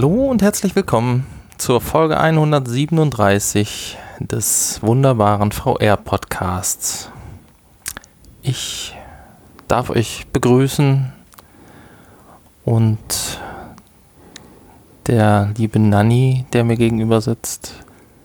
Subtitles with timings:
[0.00, 7.10] Hallo und herzlich willkommen zur Folge 137 des wunderbaren VR-Podcasts.
[8.40, 8.96] Ich
[9.66, 11.12] darf euch begrüßen
[12.64, 13.40] und
[15.08, 17.74] der liebe Nanny, der mir gegenüber sitzt,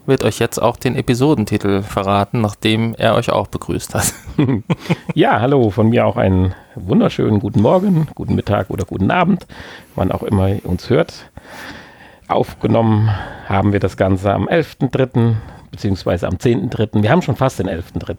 [0.05, 4.13] wird euch jetzt auch den Episodentitel verraten, nachdem er euch auch begrüßt hat.
[5.13, 9.47] ja, hallo, von mir auch einen wunderschönen guten Morgen, guten Mittag oder guten Abend,
[9.95, 11.29] wann auch immer ihr uns hört.
[12.27, 13.09] Aufgenommen
[13.47, 15.35] haben wir das Ganze am 11.3.
[15.71, 17.01] beziehungsweise am 10.3.
[17.01, 18.15] Wir haben schon fast den 11.3.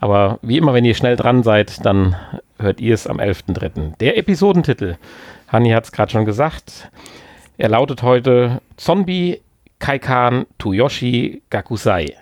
[0.00, 2.16] Aber wie immer, wenn ihr schnell dran seid, dann
[2.58, 3.96] hört ihr es am 11.3.
[3.98, 4.96] Der Episodentitel,
[5.48, 6.90] Hanni hat es gerade schon gesagt,
[7.56, 9.40] er lautet heute Zombie
[9.78, 12.16] Kaikan Tuyoshi Gakusai.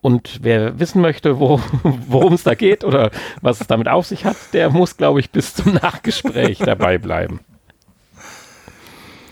[0.00, 3.10] Und wer wissen möchte, wo, worum es da geht oder
[3.40, 7.40] was es damit auf sich hat, der muss, glaube ich, bis zum Nachgespräch dabei bleiben.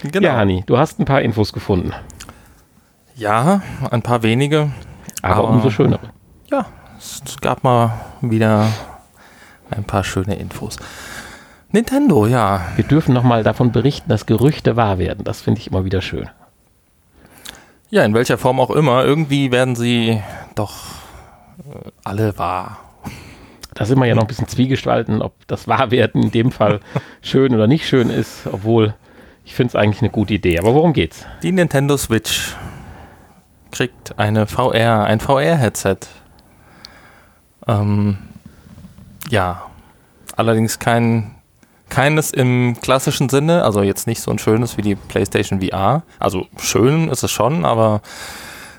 [0.03, 0.27] Genau.
[0.27, 1.93] Ja, Hani, du hast ein paar Infos gefunden.
[3.15, 4.71] Ja, ein paar wenige.
[5.23, 5.99] Aber, aber umso schöner.
[6.51, 6.67] Ja,
[6.99, 8.69] es gab mal wieder
[9.71, 10.77] ein paar schöne Infos.
[11.73, 12.67] Nintendo, ja.
[12.77, 15.25] Wir dürfen nochmal davon berichten, dass Gerüchte wahr werden.
[15.25, 16.29] Das finde ich immer wieder schön.
[17.97, 19.07] Ja, in welcher Form auch immer.
[19.07, 20.21] Irgendwie werden sie
[20.55, 20.75] doch
[21.61, 22.77] äh, alle wahr.
[23.73, 26.81] Da sind wir ja noch ein bisschen zwiegespalten, ob das Wahrwerden in dem Fall
[27.23, 28.95] schön oder nicht schön ist, obwohl
[29.47, 30.59] ich finde es eigentlich eine gute Idee.
[30.59, 31.25] Aber worum geht's?
[31.43, 32.55] Die Nintendo Switch
[33.71, 36.01] kriegt eine VR, ein VR-Headset.
[37.67, 38.19] Ähm,
[39.31, 39.63] ja,
[40.37, 41.36] allerdings kein
[41.89, 46.03] keines im klassischen Sinne, also jetzt nicht so ein schönes wie die PlayStation VR.
[46.19, 48.01] Also schön ist es schon, aber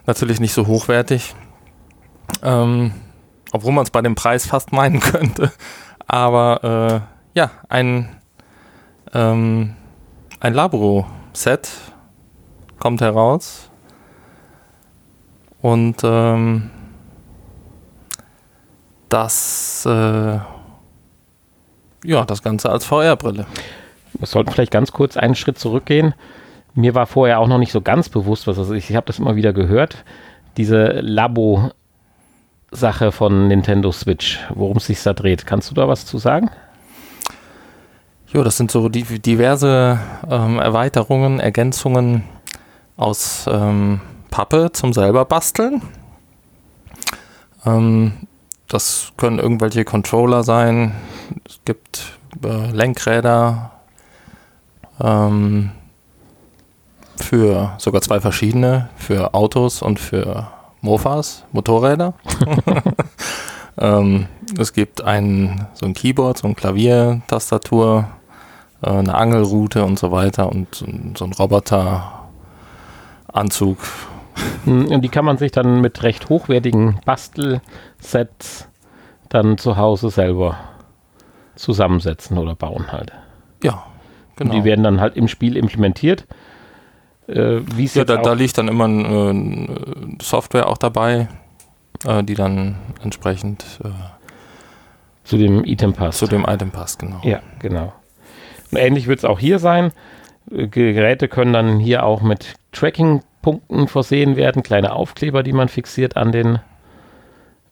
[0.05, 1.35] natürlich nicht so hochwertig.
[2.43, 2.93] Ähm,
[3.51, 5.51] obwohl man es bei dem Preis fast meinen könnte.
[6.05, 8.09] Aber äh, ja, ein,
[9.13, 9.75] ähm,
[10.39, 11.69] ein Labro-Set
[12.79, 13.69] kommt heraus.
[15.61, 16.69] Und ähm,
[19.09, 20.39] das äh,
[22.03, 23.45] ja, das Ganze als VR-Brille.
[24.13, 26.13] Wir sollten vielleicht ganz kurz einen Schritt zurückgehen.
[26.73, 29.19] Mir war vorher auch noch nicht so ganz bewusst, was also ich, ich habe das
[29.19, 30.03] immer wieder gehört,
[30.57, 31.71] diese Labo-Sache
[33.11, 35.45] von Nintendo Switch, worum es sich da dreht.
[35.45, 36.49] Kannst du da was zu sagen?
[38.27, 39.99] Jo, das sind so die, diverse
[40.29, 42.23] ähm, Erweiterungen, Ergänzungen
[42.97, 45.81] aus ähm, Pappe zum selber basteln.
[47.65, 48.27] Ähm,
[48.67, 50.93] das können irgendwelche Controller sein.
[51.47, 53.71] Es gibt äh, Lenkräder
[55.01, 55.71] ähm,
[57.15, 60.47] für sogar zwei verschiedene, für Autos und für
[60.81, 62.13] Mofas, Motorräder.
[63.77, 64.27] ähm,
[64.57, 68.07] es gibt ein, so ein Keyboard, so ein Klavier, Tastatur,
[68.81, 70.83] äh, eine Angelroute und so weiter und
[71.15, 73.77] so ein Roboteranzug
[74.65, 78.67] und die kann man sich dann mit recht hochwertigen Bastelsets
[79.29, 80.57] dann zu Hause selber
[81.55, 83.11] zusammensetzen oder bauen halt.
[83.63, 83.85] Ja,
[84.35, 84.53] genau.
[84.53, 86.27] Und die werden dann halt im Spiel implementiert.
[87.27, 91.27] Äh, ja, da, da, liegt dann immer eine äh, Software auch dabei,
[92.05, 93.89] äh, die dann entsprechend äh,
[95.25, 96.19] zu dem Item passt.
[96.19, 97.19] Zu dem Item passt, genau.
[97.23, 97.93] Ja, genau.
[98.71, 99.91] Und ähnlich wird es auch hier sein.
[100.49, 105.69] Äh, Geräte können dann hier auch mit Tracking Punkten versehen werden, kleine Aufkleber, die man
[105.69, 106.59] fixiert an den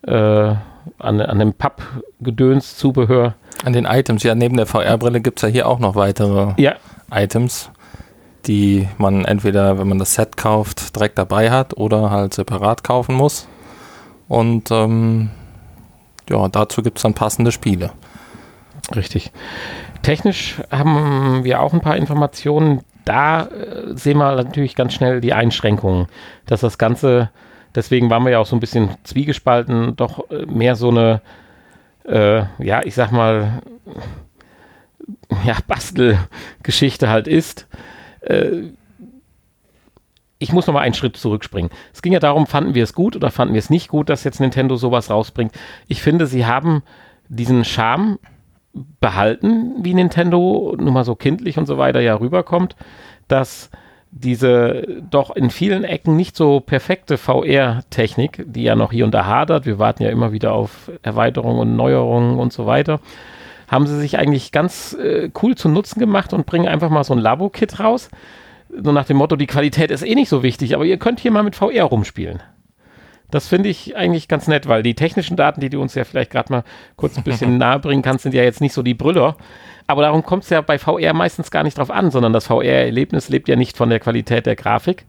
[0.07, 0.55] äh,
[0.99, 3.35] an, an dem Pappgedöns-Zubehör.
[3.65, 6.75] An den Items, ja, neben der VR-Brille gibt es ja hier auch noch weitere ja.
[7.11, 7.71] Items,
[8.47, 13.13] die man entweder, wenn man das Set kauft, direkt dabei hat oder halt separat kaufen
[13.13, 13.45] muss.
[14.29, 15.29] Und ähm,
[16.29, 17.91] ja, dazu gibt es dann passende Spiele.
[18.95, 19.33] Richtig.
[20.03, 25.33] Technisch haben wir auch ein paar Informationen da äh, sehen wir natürlich ganz schnell die
[25.33, 26.07] Einschränkungen,
[26.45, 27.29] dass das Ganze,
[27.73, 31.21] deswegen waren wir ja auch so ein bisschen zwiegespalten, doch äh, mehr so eine,
[32.05, 33.61] äh, ja, ich sag mal,
[35.45, 37.67] ja, Bastelgeschichte halt ist.
[38.21, 38.69] Äh,
[40.37, 41.71] ich muss noch mal einen Schritt zurückspringen.
[41.93, 44.23] Es ging ja darum, fanden wir es gut oder fanden wir es nicht gut, dass
[44.23, 45.53] jetzt Nintendo sowas rausbringt.
[45.87, 46.83] Ich finde, sie haben
[47.29, 48.19] diesen Charme
[48.99, 52.75] behalten, wie Nintendo, nur mal so kindlich und so weiter ja rüberkommt,
[53.27, 53.69] dass
[54.11, 59.25] diese doch in vielen Ecken nicht so perfekte VR-Technik, die ja noch hier und da
[59.25, 63.01] hadert, wir warten ja immer wieder auf Erweiterungen und Neuerungen und so weiter,
[63.67, 67.13] haben sie sich eigentlich ganz äh, cool zu Nutzen gemacht und bringen einfach mal so
[67.13, 68.09] ein Labo-Kit raus.
[68.69, 71.31] So nach dem Motto, die Qualität ist eh nicht so wichtig, aber ihr könnt hier
[71.31, 72.41] mal mit VR rumspielen.
[73.35, 76.31] Das finde ich eigentlich ganz nett, weil die technischen Daten, die du uns ja vielleicht
[76.31, 76.63] gerade mal
[76.95, 79.35] kurz ein bisschen nahe bringen kannst, sind ja jetzt nicht so die Brüller.
[79.87, 83.27] Aber darum kommt es ja bei VR meistens gar nicht drauf an, sondern das VR-Erlebnis
[83.27, 85.03] lebt ja nicht von der Qualität der Grafik,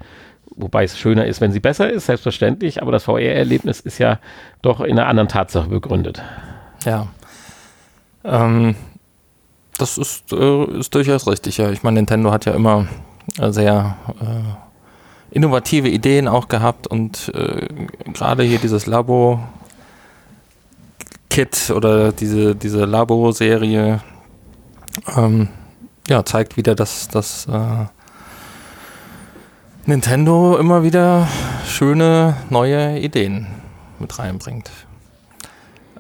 [0.57, 4.19] wobei es schöner ist, wenn sie besser ist, selbstverständlich, aber das VR-Erlebnis ist ja
[4.61, 6.21] doch in einer anderen Tatsache begründet.
[6.85, 7.07] Ja.
[8.25, 8.75] Ähm,
[9.79, 11.71] das ist, äh, ist durchaus richtig, ja.
[11.71, 12.89] Ich meine, Nintendo hat ja immer
[13.39, 14.66] sehr äh,
[15.31, 17.69] innovative Ideen auch gehabt und äh,
[18.13, 19.41] gerade hier dieses Labo
[21.31, 24.01] Kit oder diese, diese Labo-Serie
[25.17, 25.49] ähm,
[26.09, 27.87] ja, zeigt wieder, dass, dass äh,
[29.85, 31.29] Nintendo immer wieder
[31.67, 33.47] schöne neue Ideen
[33.99, 34.71] mit reinbringt.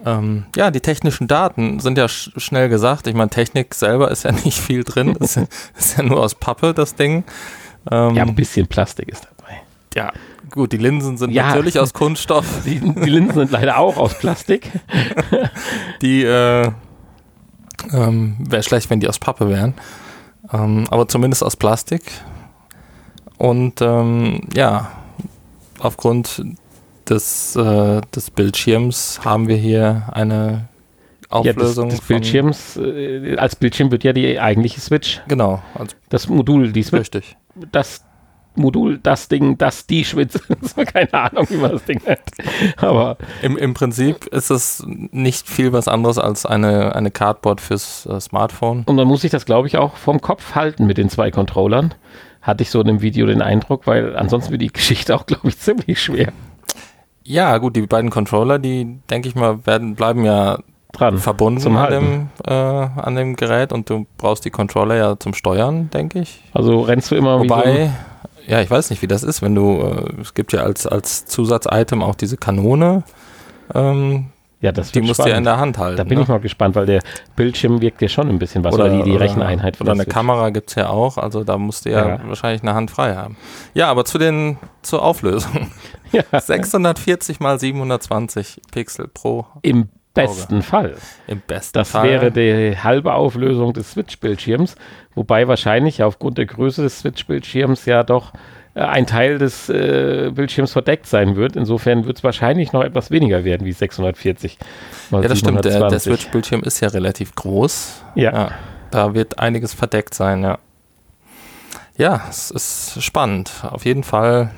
[0.05, 3.06] Ähm, ja, die technischen Daten sind ja sch schnell gesagt.
[3.06, 5.17] Ich meine, Technik selber ist ja nicht viel drin.
[5.17, 5.38] ist,
[5.76, 7.25] ist ja nur aus Pappe, das Ding.
[7.91, 9.62] Ähm, ja, ein bisschen Plastik ist dabei.
[9.94, 10.12] Ja,
[10.50, 12.47] gut, die Linsen sind ja, natürlich aus Kunststoff.
[12.65, 14.71] Die, die, Linsen sind leider auch aus Plastik.
[16.03, 16.71] die äh,
[17.93, 19.75] ähm, wäre schlecht, wenn die aus Pappe wären.
[20.53, 22.03] Ähm, aber zumindest aus Plastik.
[23.38, 24.91] Und ähm, ja,
[25.79, 26.43] aufgrund
[27.09, 30.69] des, äh, des Bildschirms haben wir hier eine
[31.28, 31.87] Auflösung.
[31.87, 35.20] Ja, des, des Bildschirms, äh, als Bildschirm wird ja die eigentliche Switch.
[35.28, 35.62] Genau.
[35.75, 37.00] Also das Modul, die Switch.
[37.00, 37.37] Richtig.
[37.73, 38.05] Das
[38.56, 40.40] Modul, das Ding, das die Schwitze.
[40.87, 42.20] Keine Ahnung, wie man das Ding nennt.
[42.76, 48.06] Aber im, im Prinzip ist es nicht viel was anderes als eine, eine Cardboard fürs
[48.06, 48.84] äh, Smartphone.
[48.87, 51.94] Und man muss sich das, glaube ich, auch vom Kopf halten mit den zwei Controllern.
[52.43, 55.49] Hatte ich so in dem Video den Eindruck, weil ansonsten wird die Geschichte auch, glaube
[55.49, 56.32] ich, ziemlich schwer.
[57.25, 60.58] Ja, gut, die beiden Controller, die, denke ich mal, werden, bleiben ja
[60.96, 65.34] dran verbunden an dem, äh, an dem Gerät und du brauchst die Controller ja zum
[65.34, 66.43] Steuern, denke ich.
[66.52, 67.90] Also rennst du immer Wobei, so
[68.46, 71.26] ja, ich weiß nicht, wie das ist, wenn du, äh, es gibt ja als, als
[71.26, 73.02] Zusatzitem auch diese Kanone.
[73.75, 74.26] Ähm,
[74.60, 75.98] ja, das die musst du ja in der Hand halten.
[75.98, 76.22] Da bin ne?
[76.22, 77.02] ich mal gespannt, weil der
[77.34, 79.81] Bildschirm wirkt ja schon ein bisschen was, oder, oder die, die Recheneinheit.
[79.81, 80.14] Oder eine Switch.
[80.14, 83.14] Kamera gibt es ja auch, also da musst du ja, ja, wahrscheinlich eine Hand frei
[83.14, 83.37] haben.
[83.75, 85.70] Ja, aber zu den, zur Auflösung.
[86.12, 86.22] Ja.
[86.40, 90.62] 640 mal 720 Pixel pro Im besten Auge.
[90.62, 90.94] Fall.
[91.28, 92.10] Im besten das Fall.
[92.10, 94.74] Das wäre die halbe Auflösung des Switch-Bildschirms,
[95.14, 98.32] wobei wahrscheinlich aufgrund der Größe des Switch-Bildschirms ja doch
[98.74, 101.56] äh, ein Teil des äh, Bildschirms verdeckt sein wird.
[101.56, 104.58] Insofern wird es wahrscheinlich noch etwas weniger werden wie 640.
[105.10, 105.40] Mal ja, das 720.
[105.40, 105.82] stimmt.
[105.82, 108.02] Der, der Switch-Bildschirm ist ja relativ groß.
[108.14, 108.32] Ja.
[108.32, 108.50] ja.
[108.90, 110.58] Da wird einiges verdeckt sein, ja.
[111.96, 113.50] Ja, es ist spannend.
[113.62, 114.50] Auf jeden Fall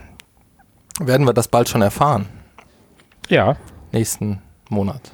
[0.98, 2.26] werden wir das bald schon erfahren.
[3.28, 3.56] Ja.
[3.92, 5.12] Nächsten Monat.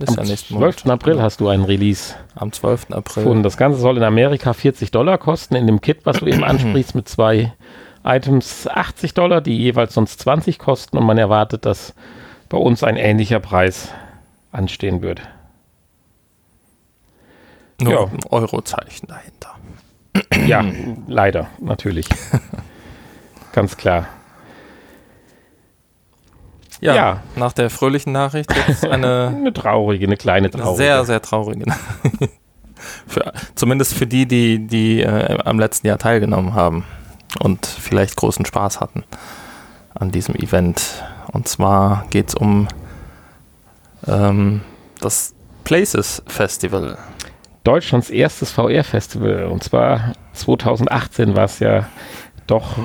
[0.00, 0.84] Ist Am ja nächsten 12.
[0.84, 1.00] Monat.
[1.00, 2.14] April hast du einen Release.
[2.34, 2.90] Am 12.
[2.90, 3.26] April.
[3.26, 6.42] Und das Ganze soll in Amerika 40 Dollar kosten, in dem Kit, was du eben
[6.44, 7.52] ansprichst, mit zwei
[8.02, 11.94] Items 80 Dollar, die jeweils sonst 20 kosten und man erwartet, dass
[12.48, 13.90] bei uns ein ähnlicher Preis
[14.52, 15.20] anstehen wird.
[17.80, 18.04] Nur ja.
[18.04, 20.46] ein Eurozeichen dahinter.
[20.46, 20.64] Ja,
[21.06, 22.06] leider, natürlich.
[23.52, 24.08] Ganz klar.
[26.80, 30.76] Ja, ja, nach der fröhlichen Nachricht jetzt eine, eine traurige, eine kleine traurige.
[30.76, 31.66] Sehr, sehr traurige.
[33.06, 36.84] für, zumindest für die, die, die äh, am letzten Jahr teilgenommen haben
[37.38, 39.04] und vielleicht großen Spaß hatten
[39.94, 41.04] an diesem Event.
[41.32, 42.68] Und zwar geht es um
[44.06, 44.62] ähm,
[45.00, 45.34] das
[45.64, 46.98] Places Festival.
[47.64, 49.44] Deutschlands erstes VR-Festival.
[49.44, 51.88] Und zwar 2018 war es ja
[52.46, 52.78] doch,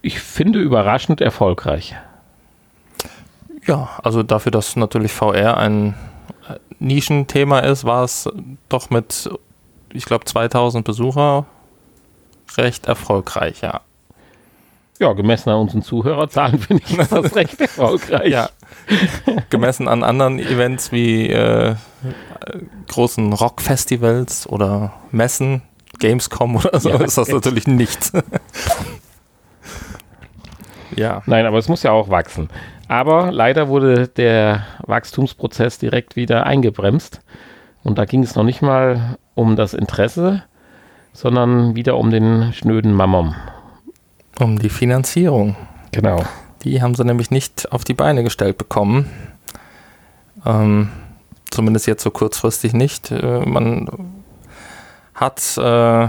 [0.00, 1.94] ich finde, überraschend erfolgreich.
[3.66, 5.94] Ja, also dafür, dass natürlich VR ein
[6.78, 8.28] Nischenthema ist, war es
[8.68, 9.30] doch mit,
[9.92, 11.46] ich glaube, 2000 Besucher
[12.56, 13.80] recht erfolgreich, ja.
[15.00, 18.30] Ja, gemessen an unseren Zuhörerzahlen finde ich das recht erfolgreich.
[18.30, 18.48] Ja.
[19.50, 21.74] Gemessen an anderen Events wie äh,
[22.88, 25.62] großen Rockfestivals oder Messen,
[25.98, 28.12] Gamescom oder so, ja, ist das natürlich nichts.
[30.96, 31.22] ja.
[31.26, 32.48] Nein, aber es muss ja auch wachsen.
[32.88, 37.20] Aber leider wurde der Wachstumsprozess direkt wieder eingebremst.
[37.82, 40.42] Und da ging es noch nicht mal um das Interesse,
[41.12, 43.34] sondern wieder um den schnöden Mammon.
[44.38, 45.56] Um die Finanzierung.
[45.92, 46.24] Genau.
[46.62, 49.10] Die haben sie nämlich nicht auf die Beine gestellt bekommen.
[50.44, 50.90] Ähm,
[51.50, 53.10] zumindest jetzt so kurzfristig nicht.
[53.10, 53.88] Äh, man
[55.14, 56.08] hat äh,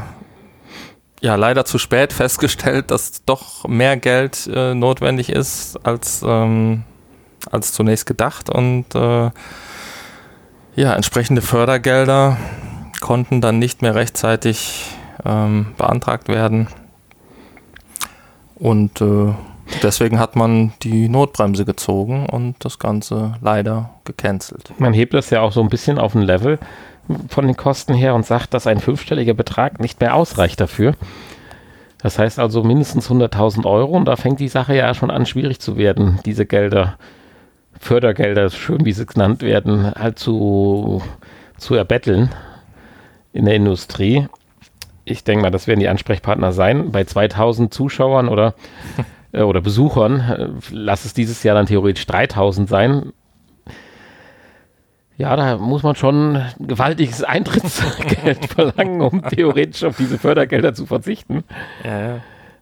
[1.26, 6.84] ja leider zu spät festgestellt, dass doch mehr Geld äh, notwendig ist als, ähm,
[7.52, 9.32] als zunächst gedacht und äh,
[10.76, 12.38] ja, entsprechende Fördergelder
[13.02, 14.86] konnten dann nicht mehr rechtzeitig
[15.26, 16.68] ähm, beantragt werden.
[18.56, 19.34] Und äh,
[19.82, 24.72] Deswegen hat man die Notbremse gezogen und das Ganze leider gecancelt.
[24.78, 26.60] Man hebt das ja auch so ein bisschen auf ein Level
[27.28, 30.96] von den Kosten her und sagt, dass ein fünfstelliger Betrag nicht mehr ausreicht dafür.
[32.02, 35.60] Das heißt also mindestens 100.000 Euro und da fängt die Sache ja schon an, schwierig
[35.60, 36.98] zu werden, diese Gelder,
[37.80, 41.02] Fördergelder, schön wie sie genannt werden, halt zu,
[41.58, 42.30] zu erbetteln
[43.34, 44.28] in der Industrie.
[45.04, 46.92] Ich denke mal, das werden die Ansprechpartner sein.
[46.92, 48.56] Bei 2000 Zuschauern oder,
[49.32, 53.14] äh, oder Besuchern, äh, lass es dieses Jahr dann theoretisch 3000 sein.
[55.18, 61.44] Ja, da muss man schon gewaltiges Eintrittsgeld verlangen, um theoretisch auf diese Fördergelder zu verzichten.
[61.84, 62.20] Ja, ja.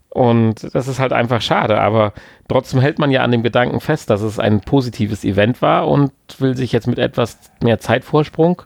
[0.10, 2.14] Und das ist halt einfach schade, aber
[2.48, 6.12] trotzdem hält man ja an dem Gedanken fest, dass es ein positives Event war und
[6.38, 8.62] will sich jetzt mit etwas mehr Zeitvorsprung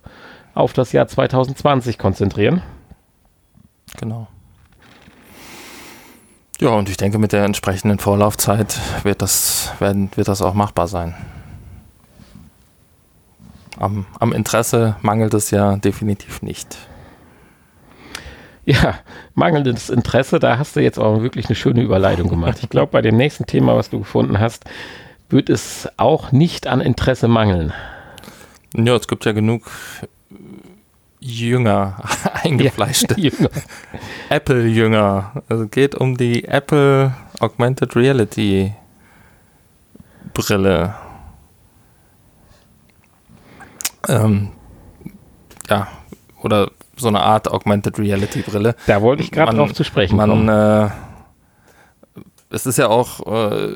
[0.54, 2.62] auf das Jahr 2020 konzentrieren.
[3.98, 4.28] Genau.
[6.60, 10.88] Ja, und ich denke, mit der entsprechenden Vorlaufzeit wird das, werden, wird das auch machbar
[10.88, 11.16] sein.
[13.80, 16.78] Am, am Interesse mangelt es ja definitiv nicht.
[18.66, 18.96] Ja,
[19.34, 22.60] mangelndes Interesse, da hast du jetzt auch wirklich eine schöne Überleitung gemacht.
[22.62, 24.66] Ich glaube, bei dem nächsten Thema, was du gefunden hast,
[25.30, 27.72] wird es auch nicht an Interesse mangeln.
[28.76, 29.64] Ja, es gibt ja genug
[31.20, 32.04] Jünger,
[32.44, 33.16] eingefleischte.
[33.18, 33.50] Ja, Jünger.
[34.30, 35.44] Apple-Jünger.
[35.48, 38.74] Also geht um die Apple Augmented Reality
[40.34, 40.94] Brille.
[44.08, 44.50] Ähm,
[45.70, 45.88] ja,
[46.42, 48.76] oder so eine Art Augmented Reality Brille.
[48.88, 50.50] Da wollte ich gerade drauf zu sprechen man, kommen.
[50.50, 50.90] Äh,
[52.50, 53.76] es ist ja auch äh,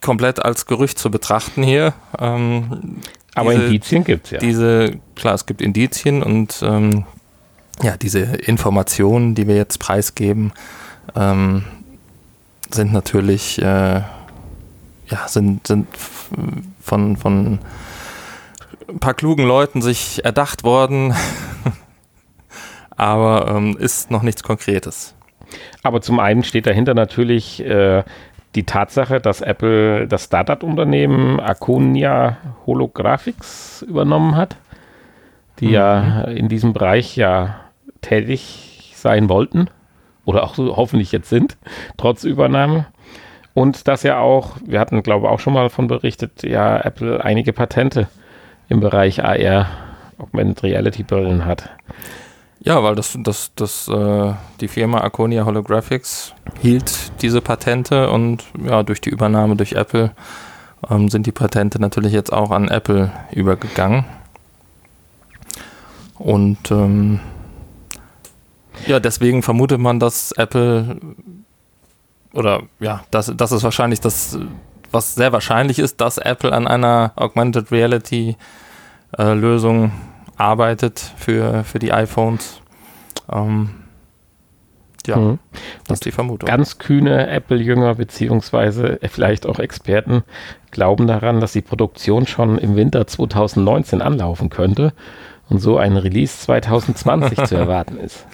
[0.00, 1.94] komplett als Gerücht zu betrachten hier.
[2.18, 3.00] Ähm,
[3.34, 4.38] aber diese, Indizien gibt es ja.
[4.38, 7.04] Diese, klar, es gibt Indizien und ähm,
[7.82, 10.52] ja, diese Informationen, die wir jetzt preisgeben,
[11.14, 11.64] ähm,
[12.70, 14.02] sind natürlich äh,
[15.10, 15.88] ja, sind, sind
[16.80, 17.58] von, von
[18.90, 21.14] ein paar klugen Leuten sich erdacht worden,
[22.96, 25.14] aber ähm, ist noch nichts Konkretes.
[25.82, 28.04] Aber zum einen steht dahinter natürlich äh,
[28.54, 34.56] die Tatsache, dass Apple das Startup-Unternehmen Akonia Holographics übernommen hat,
[35.60, 35.72] die mhm.
[35.72, 37.60] ja in diesem Bereich ja
[38.00, 39.68] tätig sein wollten
[40.24, 41.56] oder auch so hoffentlich jetzt sind,
[41.96, 42.86] trotz Übernahme.
[43.54, 47.24] Und dass ja auch, wir hatten glaube ich auch schon mal davon berichtet, ja Apple
[47.24, 48.08] einige Patente
[48.70, 49.66] im Bereich AR,
[50.16, 51.68] Augmented Reality Brillen hat.
[52.60, 58.82] Ja, weil das, das, das, äh, die Firma Akonia Holographics hielt diese Patente und ja,
[58.82, 60.12] durch die Übernahme durch Apple
[60.88, 64.04] ähm, sind die Patente natürlich jetzt auch an Apple übergegangen.
[66.18, 67.20] Und ähm,
[68.86, 71.00] ja, deswegen vermutet man, dass Apple
[72.32, 74.38] oder ja, das, das ist wahrscheinlich das,
[74.90, 78.36] was sehr wahrscheinlich ist, dass Apple an einer Augmented Reality
[79.18, 79.92] äh, Lösung
[80.36, 82.60] arbeitet für, für die iPhones.
[83.30, 83.70] Ähm,
[85.06, 85.38] ja, mhm.
[85.86, 86.46] das ist die Vermutung.
[86.46, 90.24] Ganz kühne Apple-Jünger beziehungsweise vielleicht auch Experten
[90.70, 94.92] glauben daran, dass die Produktion schon im Winter 2019 anlaufen könnte
[95.48, 98.26] und so ein Release 2020 zu erwarten ist.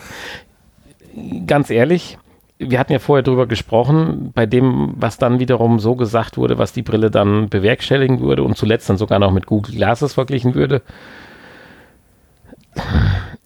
[1.47, 2.19] Ganz ehrlich,
[2.59, 6.73] wir hatten ja vorher darüber gesprochen, bei dem, was dann wiederum so gesagt wurde, was
[6.73, 10.81] die Brille dann bewerkstelligen würde und zuletzt dann sogar noch mit Google Glasses verglichen würde.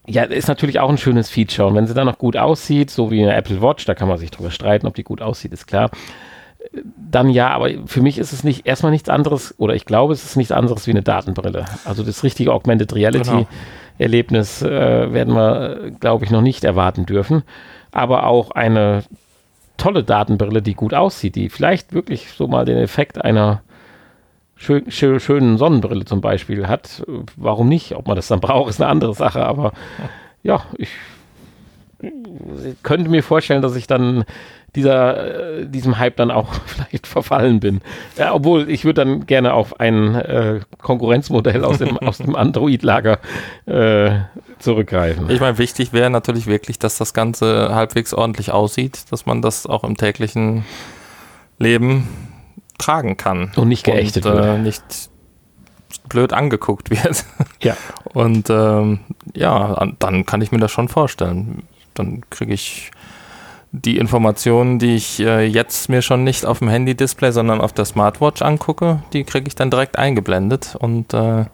[0.07, 1.69] Ja, ist natürlich auch ein schönes Feature.
[1.69, 4.19] Und wenn sie dann noch gut aussieht, so wie eine Apple Watch, da kann man
[4.19, 5.91] sich drüber streiten, ob die gut aussieht, ist klar.
[7.11, 10.25] Dann ja, aber für mich ist es nicht erstmal nichts anderes, oder ich glaube, es
[10.25, 11.65] ist nichts anderes wie eine Datenbrille.
[11.85, 13.47] Also das richtige Augmented Reality genau.
[13.99, 17.43] Erlebnis äh, werden wir, glaube ich, noch nicht erwarten dürfen
[17.93, 19.05] aber auch eine
[19.77, 23.63] tolle Datenbrille, die gut aussieht, die vielleicht wirklich so mal den Effekt einer
[24.57, 27.03] schön, schön, schönen Sonnenbrille zum Beispiel hat.
[27.37, 27.97] Warum nicht?
[27.97, 29.73] Ob man das dann braucht, ist eine andere Sache, aber
[30.43, 30.91] ja, ich
[32.83, 34.25] könnte mir vorstellen, dass ich dann
[34.75, 37.81] dieser, äh, diesem Hype dann auch vielleicht verfallen bin.
[38.17, 43.19] Ja, obwohl ich würde dann gerne auf ein äh, Konkurrenzmodell aus dem, aus dem Android-Lager
[43.67, 44.11] äh,
[44.59, 45.31] zurückgreifen.
[45.31, 49.67] Ich meine, wichtig wäre natürlich wirklich, dass das Ganze halbwegs ordentlich aussieht, dass man das
[49.67, 50.65] auch im täglichen
[51.59, 52.09] Leben
[52.79, 53.53] tragen kann.
[53.57, 54.83] Und nicht geächtet und, äh, nicht
[56.09, 57.25] blöd angeguckt wird.
[57.63, 57.77] Ja.
[58.15, 59.01] Und ähm,
[59.35, 61.65] ja, dann kann ich mir das schon vorstellen.
[61.93, 62.91] Dann kriege ich
[63.73, 67.85] die Informationen, die ich äh, jetzt mir schon nicht auf dem Handy-Display, sondern auf der
[67.85, 71.45] Smartwatch angucke, die kriege ich dann direkt eingeblendet und äh,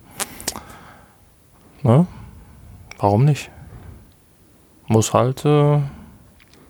[1.82, 2.06] ne?
[2.98, 3.50] warum nicht?
[4.86, 5.78] Muss halt äh,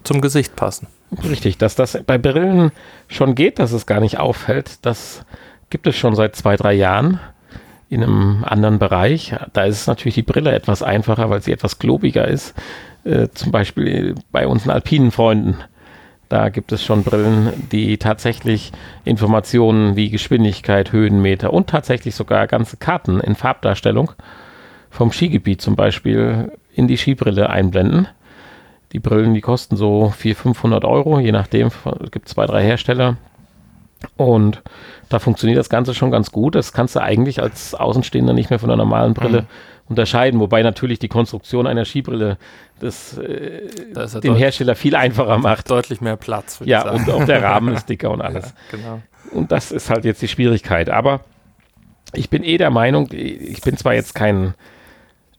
[0.02, 0.88] zum Gesicht passen.
[1.22, 2.72] Richtig, dass das bei Brillen
[3.06, 5.24] schon geht, dass es gar nicht auffällt, das
[5.70, 7.20] gibt es schon seit zwei, drei Jahren
[7.88, 9.34] in einem anderen Bereich.
[9.52, 12.54] Da ist es natürlich die Brille etwas einfacher, weil sie etwas globiger ist.
[13.06, 15.58] Äh, zum Beispiel bei unseren alpinen Freunden.
[16.28, 18.72] Da gibt es schon Brillen, die tatsächlich
[19.04, 24.10] Informationen wie Geschwindigkeit, Höhenmeter und tatsächlich sogar ganze Karten in Farbdarstellung
[24.90, 28.08] vom Skigebiet zum Beispiel in die Skibrille einblenden.
[28.92, 31.68] Die Brillen, die kosten so 400, 500 Euro, je nachdem.
[32.02, 33.18] Es gibt zwei, drei Hersteller.
[34.16, 34.62] Und
[35.08, 36.56] da funktioniert das Ganze schon ganz gut.
[36.56, 39.46] Das kannst du eigentlich als Außenstehender nicht mehr von einer normalen Brille mhm.
[39.88, 40.40] Unterscheiden.
[40.40, 42.38] Wobei natürlich die Konstruktion einer Skibrille
[42.81, 45.71] das, äh, das den Hersteller viel einfacher macht.
[45.71, 46.61] Deutlich mehr Platz.
[46.64, 48.45] Ja, und auch der Rahmen ist dicker und alles.
[48.45, 49.02] Ja, genau.
[49.33, 50.90] Und das ist halt jetzt die Schwierigkeit.
[50.90, 51.21] Aber
[52.12, 54.55] ich bin eh der Meinung, ich bin zwar jetzt kein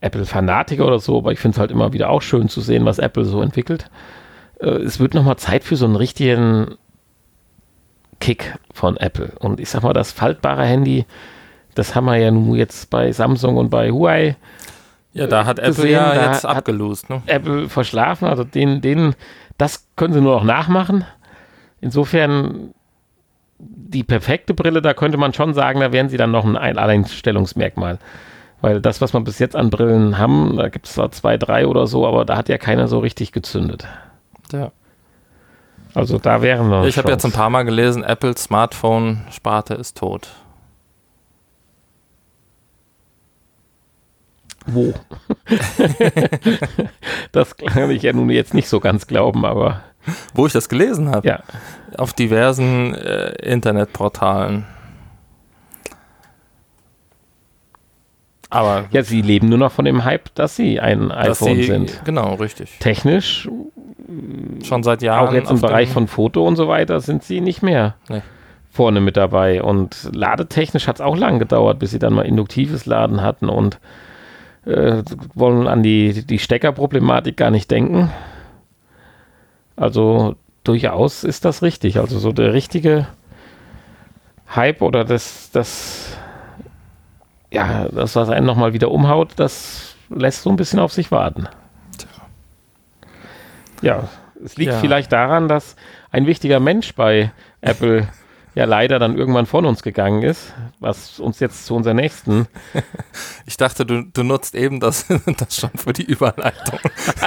[0.01, 2.99] Apple-Fanatiker oder so, aber ich finde es halt immer wieder auch schön zu sehen, was
[2.99, 3.89] Apple so entwickelt.
[4.59, 6.75] Äh, es wird nochmal Zeit für so einen richtigen
[8.19, 9.33] Kick von Apple.
[9.39, 11.05] Und ich sag mal, das faltbare Handy,
[11.77, 14.35] das haben wir ja nun jetzt bei Samsung und bei Huawei.
[15.13, 17.09] Ja, da hat Apple ja jetzt abgelost.
[17.09, 17.21] Ne?
[17.25, 19.15] Apple verschlafen, also den, den,
[19.57, 21.05] das können sie nur noch nachmachen.
[21.81, 22.73] Insofern
[23.59, 27.99] die perfekte Brille, da könnte man schon sagen, da wären sie dann noch ein Alleinstellungsmerkmal.
[28.61, 31.67] Weil das, was wir bis jetzt an Brillen haben, da gibt es zwar zwei, drei
[31.67, 33.87] oder so, aber da hat ja keiner so richtig gezündet.
[34.51, 34.71] Ja.
[35.93, 36.85] Also da wären wir.
[36.85, 40.29] Ich habe jetzt ein paar Mal gelesen, Apple Smartphone-Sparte ist tot.
[44.67, 44.93] Wo?
[47.31, 49.81] das kann ich ja nun jetzt nicht so ganz glauben, aber.
[50.33, 51.27] Wo ich das gelesen habe?
[51.27, 51.43] Ja.
[51.97, 54.65] Auf diversen äh, Internetportalen.
[58.49, 62.01] Aber ja, sie leben nur noch von dem Hype, dass sie ein iPhone sie, sind.
[62.05, 62.79] Genau, richtig.
[62.79, 63.49] Technisch
[64.63, 65.27] schon seit Jahren.
[65.27, 68.21] Auch jetzt im Bereich von Foto und so weiter sind sie nicht mehr nee.
[68.69, 69.61] vorne mit dabei.
[69.61, 73.79] Und ladetechnisch hat es auch lang gedauert, bis sie dann mal induktives Laden hatten und
[74.67, 78.11] äh, wollen an die, die Steckerproblematik gar nicht denken.
[79.75, 81.99] Also durchaus ist das richtig.
[81.99, 83.07] Also so der richtige
[84.53, 86.17] Hype oder das, das
[87.51, 91.47] ja, das, was einen nochmal wieder umhaut, das lässt so ein bisschen auf sich warten.
[93.81, 94.09] Ja,
[94.43, 94.79] es liegt ja.
[94.79, 95.75] vielleicht daran, dass
[96.11, 98.07] ein wichtiger Mensch bei Apple
[98.57, 102.47] ja leider dann irgendwann von uns gegangen ist, was uns jetzt zu unserer nächsten.
[103.49, 106.79] Ich dachte, du, du nutzt eben das, das schon für die Überleitung.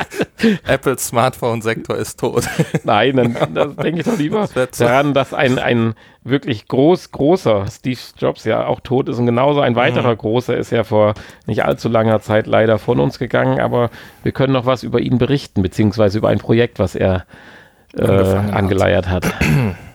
[0.66, 2.44] Apples Smartphone-Sektor ist tot.
[2.84, 7.66] Nein, dann, dann denke ich doch lieber das daran, dass ein, ein wirklich groß, großer
[7.70, 10.18] Steve Jobs ja auch tot ist und genauso ein weiterer mhm.
[10.18, 11.14] großer ist ja vor
[11.46, 13.90] nicht allzu langer Zeit leider von uns gegangen, aber
[14.22, 17.24] wir können noch was über ihn berichten, beziehungsweise über ein Projekt, was er
[17.96, 19.24] äh, angeleiert hat.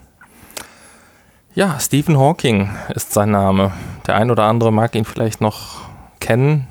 [1.55, 3.71] Ja, Stephen Hawking ist sein Name.
[4.07, 5.83] Der ein oder andere mag ihn vielleicht noch
[6.19, 6.67] kennen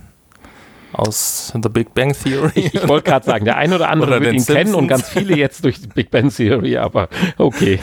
[0.93, 2.51] aus The Big Bang Theory.
[2.55, 4.59] Ich, ich wollte gerade sagen, der ein oder andere oder wird ihn Simpsons.
[4.59, 7.81] kennen und ganz viele jetzt durch die Big Bang Theory, aber okay.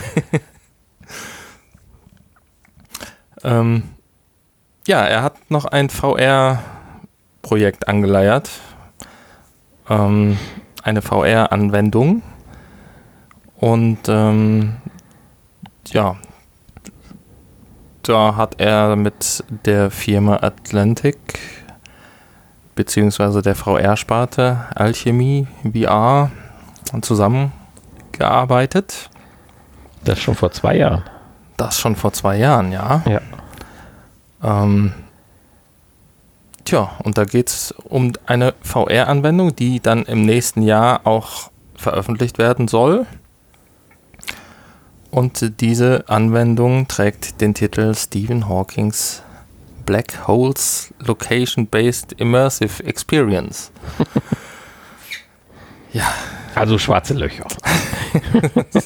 [3.44, 3.82] ähm,
[4.86, 8.48] ja, er hat noch ein VR-Projekt angeleiert.
[9.90, 10.38] Ähm,
[10.84, 12.22] eine VR-Anwendung.
[13.58, 14.76] Und ähm,
[15.88, 16.16] ja,
[18.04, 21.18] da hat er mit der Firma Atlantic
[22.76, 26.32] beziehungsweise der VR-Sparte Alchemie VR
[27.02, 29.10] zusammengearbeitet.
[30.04, 31.04] Das schon vor zwei Jahren.
[31.58, 33.02] Das schon vor zwei Jahren, ja.
[33.06, 33.22] Ja.
[34.44, 34.94] Ähm,
[36.66, 42.40] tja, und da geht es um eine VR-Anwendung, die dann im nächsten Jahr auch veröffentlicht
[42.40, 43.06] werden soll.
[45.12, 49.22] Und diese Anwendung trägt den Titel Stephen Hawkings
[49.86, 53.72] Black Holes Location-Based Immersive Experience.
[55.94, 56.06] ja.
[56.56, 57.46] Also schwarze Löcher.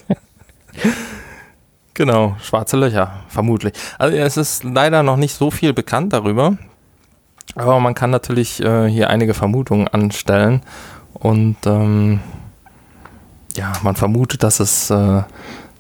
[1.94, 3.74] genau, schwarze Löcher, vermutlich.
[3.98, 6.58] Also es ist leider noch nicht so viel bekannt darüber.
[7.56, 10.62] Aber man kann natürlich äh, hier einige Vermutungen anstellen.
[11.14, 12.20] Und ähm,
[13.56, 15.24] ja, man vermutet, dass es äh,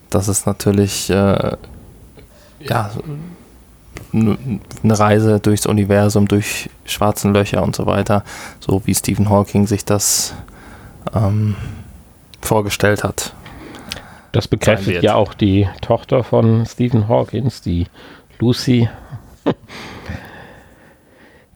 [0.09, 1.57] das ist natürlich äh,
[2.59, 2.91] ja
[4.13, 8.23] eine Reise durchs Universum, durch schwarzen Löcher und so weiter,
[8.59, 10.33] so wie Stephen Hawking sich das
[11.13, 11.55] ähm,
[12.41, 13.33] vorgestellt hat.
[14.31, 17.87] Das bekräftigt ja auch die Tochter von Stephen Hawkins, die
[18.39, 18.89] Lucy,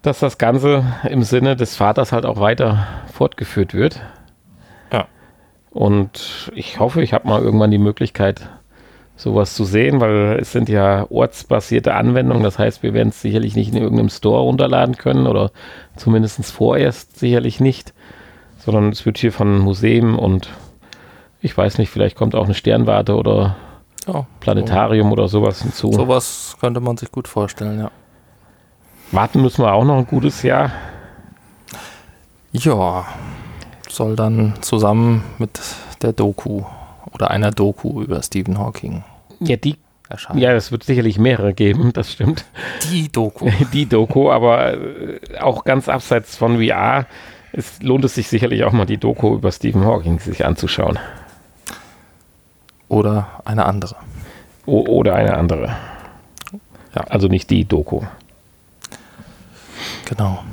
[0.02, 4.00] dass das Ganze im Sinne des Vaters halt auch weiter fortgeführt wird.
[5.72, 8.50] Und ich hoffe, ich habe mal irgendwann die Möglichkeit,
[9.16, 12.44] sowas zu sehen, weil es sind ja ortsbasierte Anwendungen.
[12.44, 15.52] Das heißt, wir werden es sicherlich nicht in irgendeinem Store runterladen können oder
[15.98, 17.94] zumindest vorerst sicherlich nicht,
[18.58, 20.50] sondern es wird hier von Museen und
[21.42, 23.58] ich weiß nicht, vielleicht kommt auch eine Sternwarte oder
[24.08, 25.14] ja, Planetarium so.
[25.14, 25.92] oder sowas hinzu.
[25.92, 27.92] Sowas könnte man sich gut vorstellen, ja.
[29.12, 30.72] Warten müssen wir auch noch ein gutes Jahr.
[32.52, 33.06] Ja,
[33.89, 35.60] soll dann zusammen mit
[36.02, 36.63] der Doku
[37.13, 39.04] oder einer Doku über Stephen Hawking
[39.39, 39.78] ja, die
[40.10, 40.39] erscheinen.
[40.39, 42.45] Ja, es wird sicherlich mehrere geben, das stimmt.
[42.91, 43.49] Die Doku.
[43.73, 47.06] Die Doku, aber äh, auch ganz abseits von VR
[47.52, 50.99] es lohnt es sich sicherlich auch mal die Doku über Stephen Hawking sich anzuschauen.
[52.88, 53.95] Oder eine andere.
[54.65, 55.75] O oder eine andere.
[56.95, 57.02] Ja.
[57.10, 58.02] Also nicht die Doku.
[60.06, 60.43] Genau.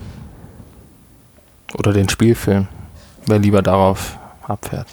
[1.75, 2.69] Oder den Spielfilm.
[3.27, 4.89] Wer lieber darauf abfährt.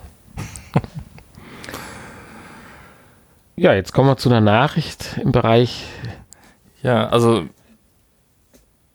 [3.56, 5.86] ja, jetzt kommen wir zu einer Nachricht im Bereich.
[6.82, 7.46] Ja, also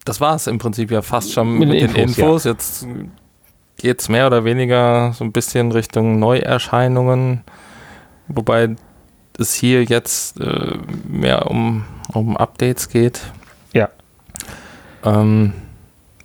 [0.04, 2.18] das war es im Prinzip ja fast schon mit, mit den Infos.
[2.18, 2.44] Infos.
[2.44, 2.50] Ja.
[2.52, 2.86] Jetzt
[3.76, 7.44] geht es mehr oder weniger so ein bisschen Richtung Neuerscheinungen,
[8.26, 8.74] wobei
[9.38, 13.20] es hier jetzt äh, mehr um, um Updates geht.
[13.72, 13.88] Ja.
[15.04, 15.52] Ähm,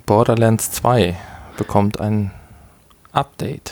[0.06, 1.16] Borderlands 2
[1.58, 2.32] bekommt ein
[3.14, 3.72] Update.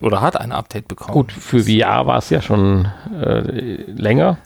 [0.00, 1.12] Oder hat ein Update bekommen.
[1.12, 2.86] Gut, für VR war es ja schon
[3.20, 4.38] äh, länger.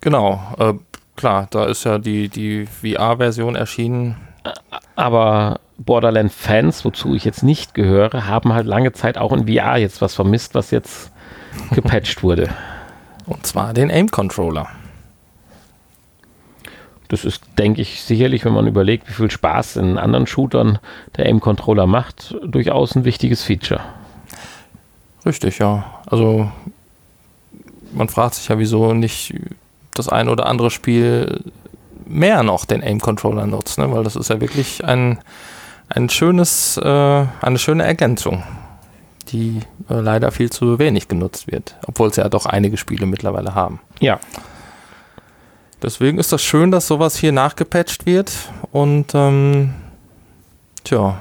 [0.00, 0.40] Genau.
[0.58, 0.74] Äh,
[1.16, 4.16] klar, da ist ja die, die VR-Version erschienen.
[4.96, 10.00] Aber Borderland-Fans, wozu ich jetzt nicht gehöre, haben halt lange Zeit auch in VR jetzt
[10.00, 11.12] was vermisst, was jetzt
[11.72, 12.48] gepatcht wurde.
[13.26, 14.68] Und zwar den Aim-Controller.
[17.10, 20.78] Das ist, denke ich, sicherlich, wenn man überlegt, wie viel Spaß in anderen Shootern
[21.16, 23.80] der Aim-Controller macht, durchaus ein wichtiges Feature.
[25.26, 25.84] Richtig, ja.
[26.06, 26.52] Also
[27.92, 29.34] man fragt sich ja, wieso nicht
[29.94, 31.42] das ein oder andere Spiel
[32.06, 33.90] mehr noch den Aim-Controller nutzt, ne?
[33.92, 35.18] weil das ist ja wirklich ein,
[35.88, 38.44] ein schönes, äh, eine schöne Ergänzung,
[39.30, 43.56] die äh, leider viel zu wenig genutzt wird, obwohl es ja doch einige Spiele mittlerweile
[43.56, 43.80] haben.
[43.98, 44.20] Ja.
[45.82, 48.32] Deswegen ist das schön, dass sowas hier nachgepatcht wird
[48.70, 49.72] und ähm,
[50.84, 51.20] tja,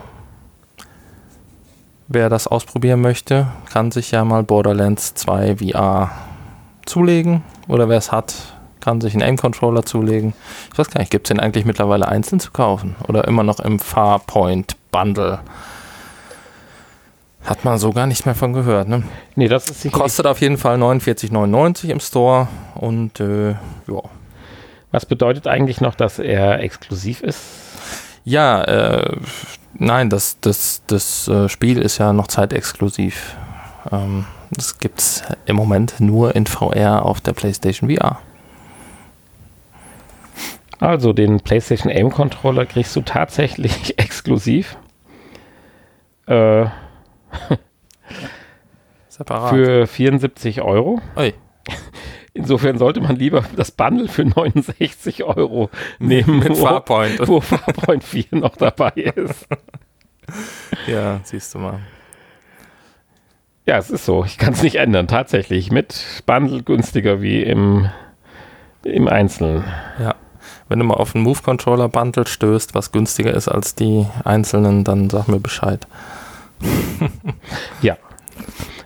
[2.10, 6.12] wer das ausprobieren möchte, kann sich ja mal Borderlands 2 VR
[6.86, 8.34] zulegen oder wer es hat,
[8.82, 10.34] kann sich einen Aim-Controller zulegen.
[10.74, 13.62] Ich weiß gar nicht, gibt es den eigentlich mittlerweile einzeln zu kaufen oder immer noch
[13.62, 15.40] im Farpoint-Bundle?
[17.46, 19.04] Hat man so gar nicht mehr von gehört, ne?
[19.36, 24.02] Nee, das ist Kostet auf jeden Fall 49,99 im Store und äh, ja.
[24.92, 27.42] Was bedeutet eigentlich noch, dass er exklusiv ist?
[28.24, 29.18] Ja, äh,
[29.74, 33.36] nein, das, das, das äh, Spiel ist ja noch zeitexklusiv.
[33.92, 38.20] Ähm, das gibt es im Moment nur in VR auf der PlayStation VR.
[40.80, 44.78] Also den PlayStation Aim Controller kriegst du tatsächlich exklusiv.
[46.26, 46.66] Äh,
[49.10, 49.50] Separat.
[49.50, 51.02] Für 74 Euro.
[51.16, 51.34] Oi.
[52.34, 57.28] Insofern sollte man lieber das Bundle für 69 Euro nehmen, Mit wo, Farpoint.
[57.28, 59.48] wo Farpoint 4 noch dabei ist.
[60.88, 61.80] ja, siehst du mal.
[63.66, 64.24] Ja, es ist so.
[64.26, 65.08] Ich kann es nicht ändern.
[65.08, 65.72] Tatsächlich.
[65.72, 67.90] Mit Bundle günstiger wie im,
[68.84, 69.64] im Einzelnen.
[70.00, 70.16] Ja
[70.70, 75.28] wenn du mal auf einen Move-Controller-Bundle stößt, was günstiger ist als die einzelnen, dann sag
[75.28, 75.88] mir Bescheid.
[77.82, 77.98] ja.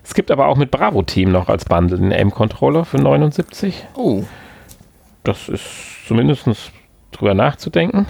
[0.04, 3.88] Es gibt aber auch mit Bravo Team noch als Bundle einen M-Controller für 79.
[3.96, 4.24] Oh.
[5.24, 6.48] Das ist zumindest
[7.12, 8.08] drüber nachzudenken.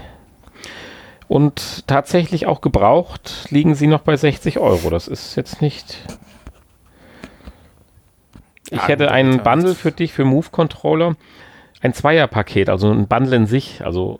[1.27, 4.89] Und tatsächlich auch gebraucht liegen sie noch bei 60 Euro.
[4.89, 5.97] Das ist jetzt nicht.
[8.71, 11.15] Ich hätte einen Bundle für dich für Move Controller
[11.81, 13.85] ein Zweierpaket, also ein Bundle in sich.
[13.85, 14.19] Also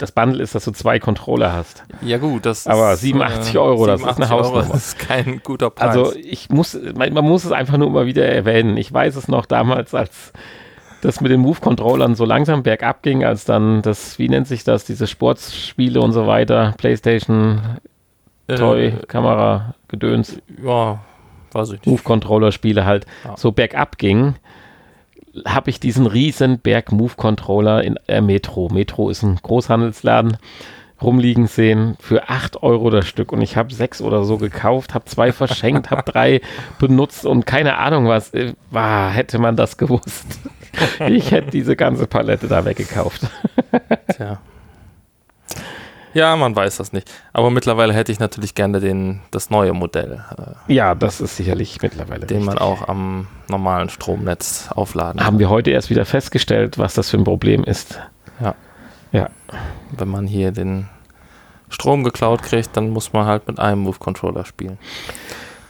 [0.00, 1.84] das Bundle ist, dass du zwei Controller hast.
[2.02, 4.68] Ja gut, das Aber ist, 87 äh, Euro, 87 das ist eine Hausnummer.
[4.72, 5.96] das ist kein guter Preis.
[5.96, 8.76] Also ich muss, man, man, muss es einfach nur immer wieder erwähnen.
[8.76, 10.32] Ich weiß es noch damals, als
[11.02, 14.84] das mit den Move-Controllern so langsam bergab ging, als dann das, wie nennt sich das,
[14.84, 17.60] diese Sportspiele und so weiter, Playstation,
[18.46, 20.40] äh, Toy, Kamera, Gedöns.
[20.62, 21.00] Ja,
[21.52, 21.86] weiß ich nicht.
[21.86, 23.36] Move-Controller-Spiele halt ja.
[23.36, 24.34] so bergab ging
[25.46, 28.68] habe ich diesen riesen Berg Move Controller in äh, Metro.
[28.68, 30.36] Metro ist ein Großhandelsladen
[31.02, 35.06] rumliegen sehen für 8 Euro das Stück und ich habe sechs oder so gekauft, habe
[35.06, 36.40] zwei verschenkt, habe drei
[36.78, 40.26] benutzt und keine Ahnung was, äh, war, hätte man das gewusst.
[41.08, 43.22] Ich hätte diese ganze Palette da weggekauft.
[44.14, 44.38] Tja.
[46.12, 47.10] Ja, man weiß das nicht.
[47.32, 50.24] Aber mittlerweile hätte ich natürlich gerne den, das neue Modell.
[50.36, 52.26] Äh, ja, das ist sicherlich mittlerweile.
[52.26, 52.46] Den richtig.
[52.46, 55.38] man auch am normalen Stromnetz aufladen Haben kann.
[55.38, 58.00] wir heute erst wieder festgestellt, was das für ein Problem ist.
[58.40, 58.54] Ja.
[59.12, 59.28] Ja.
[59.92, 60.88] Wenn man hier den
[61.68, 64.78] Strom geklaut kriegt, dann muss man halt mit einem Move-Controller spielen.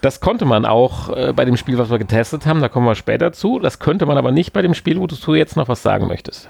[0.00, 2.94] Das konnte man auch äh, bei dem Spiel, was wir getestet haben, da kommen wir
[2.94, 3.58] später zu.
[3.58, 6.48] Das könnte man aber nicht bei dem Spiel, wo du jetzt noch was sagen möchtest.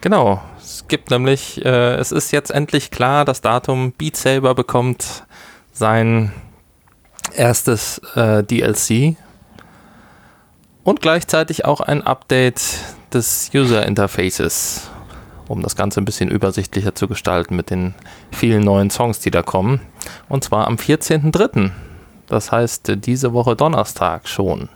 [0.00, 5.24] Genau, es gibt nämlich, äh, es ist jetzt endlich klar, das Datum Beat Saber bekommt
[5.72, 6.32] sein
[7.34, 9.16] erstes äh, DLC
[10.84, 12.62] und gleichzeitig auch ein Update
[13.12, 14.88] des User Interfaces,
[15.48, 17.94] um das Ganze ein bisschen übersichtlicher zu gestalten mit den
[18.32, 19.82] vielen neuen Songs, die da kommen.
[20.30, 21.72] Und zwar am 14.03.
[22.26, 24.70] Das heißt, diese Woche Donnerstag schon.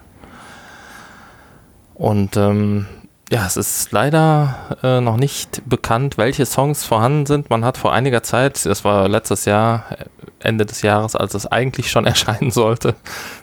[1.94, 2.86] Und ähm,
[3.34, 7.50] ja, es ist leider äh, noch nicht bekannt, welche Songs vorhanden sind.
[7.50, 10.04] Man hat vor einiger Zeit, das war letztes Jahr, äh,
[10.38, 12.94] Ende des Jahres, als es eigentlich schon erscheinen sollte,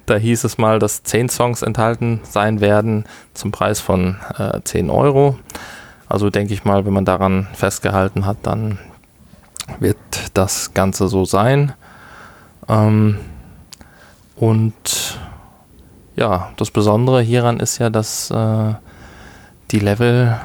[0.06, 4.90] da hieß es mal, dass zehn Songs enthalten sein werden zum Preis von äh, 10
[4.90, 5.38] Euro.
[6.08, 8.80] Also denke ich mal, wenn man daran festgehalten hat, dann
[9.82, 9.98] wird
[10.34, 11.74] das Ganze so sein.
[12.70, 13.18] Ähm,
[14.38, 15.20] und
[16.16, 18.74] ja, das Besondere hieran ist ja, dass äh,
[19.72, 20.40] die Level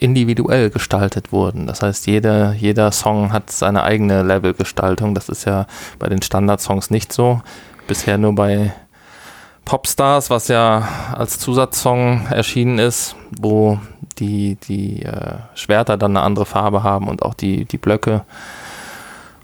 [0.00, 1.66] individuell gestaltet wurden.
[1.66, 5.14] Das heißt, jeder, jeder Song hat seine eigene Levelgestaltung.
[5.14, 5.66] Das ist ja
[5.98, 7.42] bei den Standardsongs nicht so.
[7.86, 8.72] Bisher nur bei
[9.66, 13.78] Popstars, was ja als Zusatzsong erschienen ist, wo
[14.18, 18.22] die, die äh, Schwerter dann eine andere Farbe haben und auch die, die Blöcke.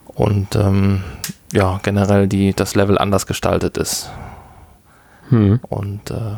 [0.06, 1.04] Und ähm,
[1.52, 4.10] ja, generell die, das Level anders gestaltet ist.
[5.28, 5.60] Hm.
[5.68, 6.36] Und äh,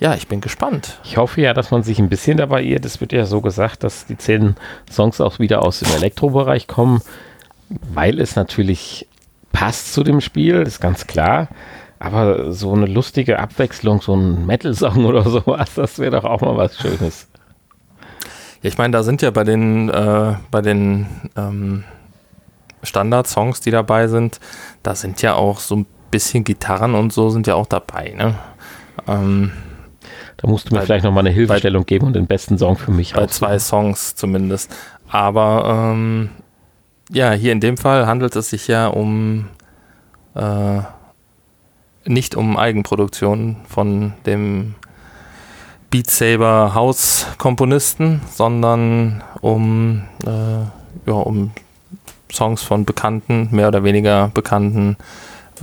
[0.00, 1.00] ja, ich bin gespannt.
[1.04, 2.84] Ich hoffe ja, dass man sich ein bisschen dabei irrt.
[2.84, 4.54] Es wird ja so gesagt, dass die zehn
[4.90, 7.02] Songs auch wieder aus dem Elektrobereich kommen,
[7.68, 9.08] weil es natürlich
[9.52, 11.48] passt zu dem Spiel, ist ganz klar.
[11.98, 16.56] Aber so eine lustige Abwechslung, so ein Metal-Song oder sowas, das wäre doch auch mal
[16.56, 17.26] was Schönes.
[18.62, 21.06] Ja, ich meine, da sind ja bei den, äh, bei den
[21.36, 21.82] ähm,
[22.84, 24.38] Standard-Songs, die dabei sind,
[24.84, 28.36] da sind ja auch so ein bisschen Gitarren und so sind ja auch dabei, ne?
[29.08, 29.52] Ähm,
[30.38, 32.76] da musst du mir bei, vielleicht nochmal eine Hilfestellung bei, geben und den besten Song
[32.76, 34.74] für mich Bei zwei Songs zumindest.
[35.08, 36.30] Aber ähm,
[37.10, 39.48] ja, hier in dem Fall handelt es sich ja um
[40.34, 40.80] äh,
[42.04, 44.76] nicht um Eigenproduktion von dem
[45.90, 50.60] Beat Saber Hauskomponisten, sondern um, äh,
[51.06, 51.50] ja, um
[52.32, 54.96] Songs von bekannten, mehr oder weniger bekannten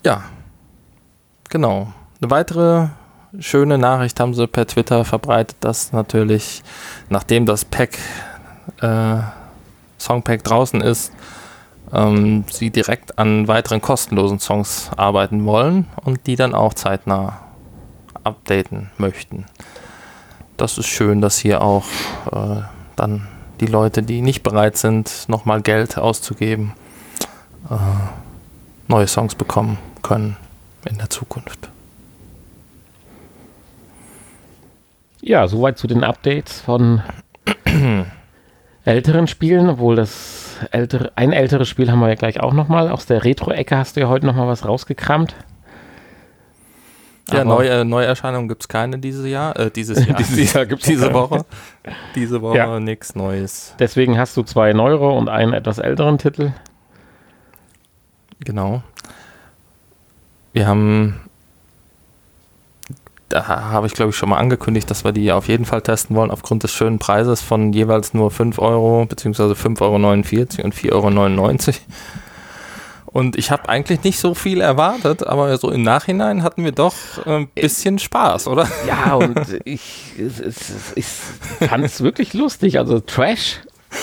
[0.08, 0.24] Ja,
[1.50, 1.92] genau.
[2.22, 2.88] Eine weitere
[3.40, 6.64] schöne Nachricht haben sie per Twitter verbreitet, dass natürlich,
[7.10, 7.98] nachdem das Pack,
[8.80, 9.18] äh,
[10.00, 11.12] Songpack draußen ist,
[11.92, 17.42] ähm, sie direkt an weiteren kostenlosen Songs arbeiten wollen und die dann auch zeitnah
[18.24, 19.44] updaten möchten.
[20.56, 21.84] Das ist schön, dass hier auch
[22.32, 22.62] äh,
[22.96, 23.28] dann
[23.60, 26.72] die Leute, die nicht bereit sind, nochmal Geld auszugeben,
[27.70, 27.76] äh,
[28.88, 30.38] neue Songs bekommen können
[30.90, 31.70] in der Zukunft.
[35.22, 37.02] Ja, soweit zu den Updates von
[38.86, 42.90] älteren Spielen, obwohl das ältere, ein älteres Spiel haben wir ja gleich auch nochmal.
[42.90, 45.36] Aus der Retro-Ecke hast du ja heute nochmal was rausgekramt.
[47.30, 49.60] Ja, neue, Neuerscheinungen gibt es keine dieses Jahr.
[49.60, 51.46] Äh, dieses Jahr, dieses Jahr gibt diese Woche.
[52.16, 52.80] Diese Woche ja.
[52.80, 53.76] nichts Neues.
[53.78, 56.54] Deswegen hast du zwei neuere und einen etwas älteren Titel.
[58.40, 58.82] Genau.
[60.58, 61.20] Wir haben,
[63.30, 66.16] da habe ich glaube ich schon mal angekündigt, dass wir die auf jeden Fall testen
[66.16, 69.96] wollen, aufgrund des schönen Preises von jeweils nur 5 Euro, beziehungsweise 5,49 Euro
[70.66, 71.76] und 4,99 Euro.
[73.06, 76.96] Und ich habe eigentlich nicht so viel erwartet, aber so im Nachhinein hatten wir doch
[77.28, 78.68] ein bisschen Spaß, oder?
[78.88, 80.14] Ja, und ich,
[80.96, 82.80] ich fand es wirklich lustig.
[82.80, 83.60] Also Trash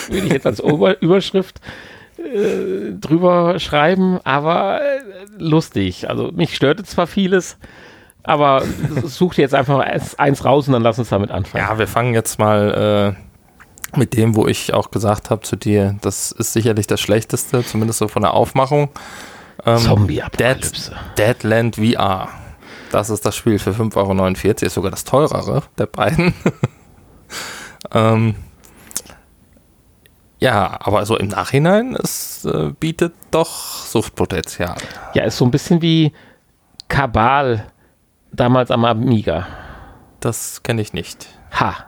[0.08, 1.60] würde ich jetzt als Überschrift
[2.24, 5.00] äh, drüber schreiben, aber äh,
[5.38, 6.08] lustig.
[6.08, 7.58] Also mich störte zwar vieles,
[8.22, 8.62] aber
[9.04, 11.64] such dir jetzt einfach eins raus und dann lass uns damit anfangen.
[11.64, 13.16] Ja, wir fangen jetzt mal
[13.94, 17.64] äh, mit dem, wo ich auch gesagt habe zu dir, das ist sicherlich das Schlechteste,
[17.64, 18.90] zumindest so von der Aufmachung.
[19.64, 20.92] Ähm, Zombie-Apokalypse.
[21.16, 22.28] Dead, Deadland VR.
[22.90, 26.34] Das ist das Spiel für 5,49 Euro, ist sogar das teurere der beiden.
[27.92, 28.36] ähm,
[30.44, 34.76] ja, aber also im Nachhinein, es äh, bietet doch Suchtpotenzial.
[35.14, 36.12] Ja, ist so ein bisschen wie
[36.88, 37.64] Kabal
[38.30, 39.46] Damals am Amiga.
[40.20, 41.28] Das kenne ich nicht.
[41.58, 41.86] Ha.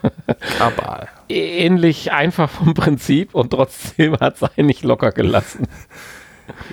[0.58, 1.08] Kabal.
[1.28, 5.66] Ähnlich einfach vom Prinzip und trotzdem hat es einen nicht locker gelassen.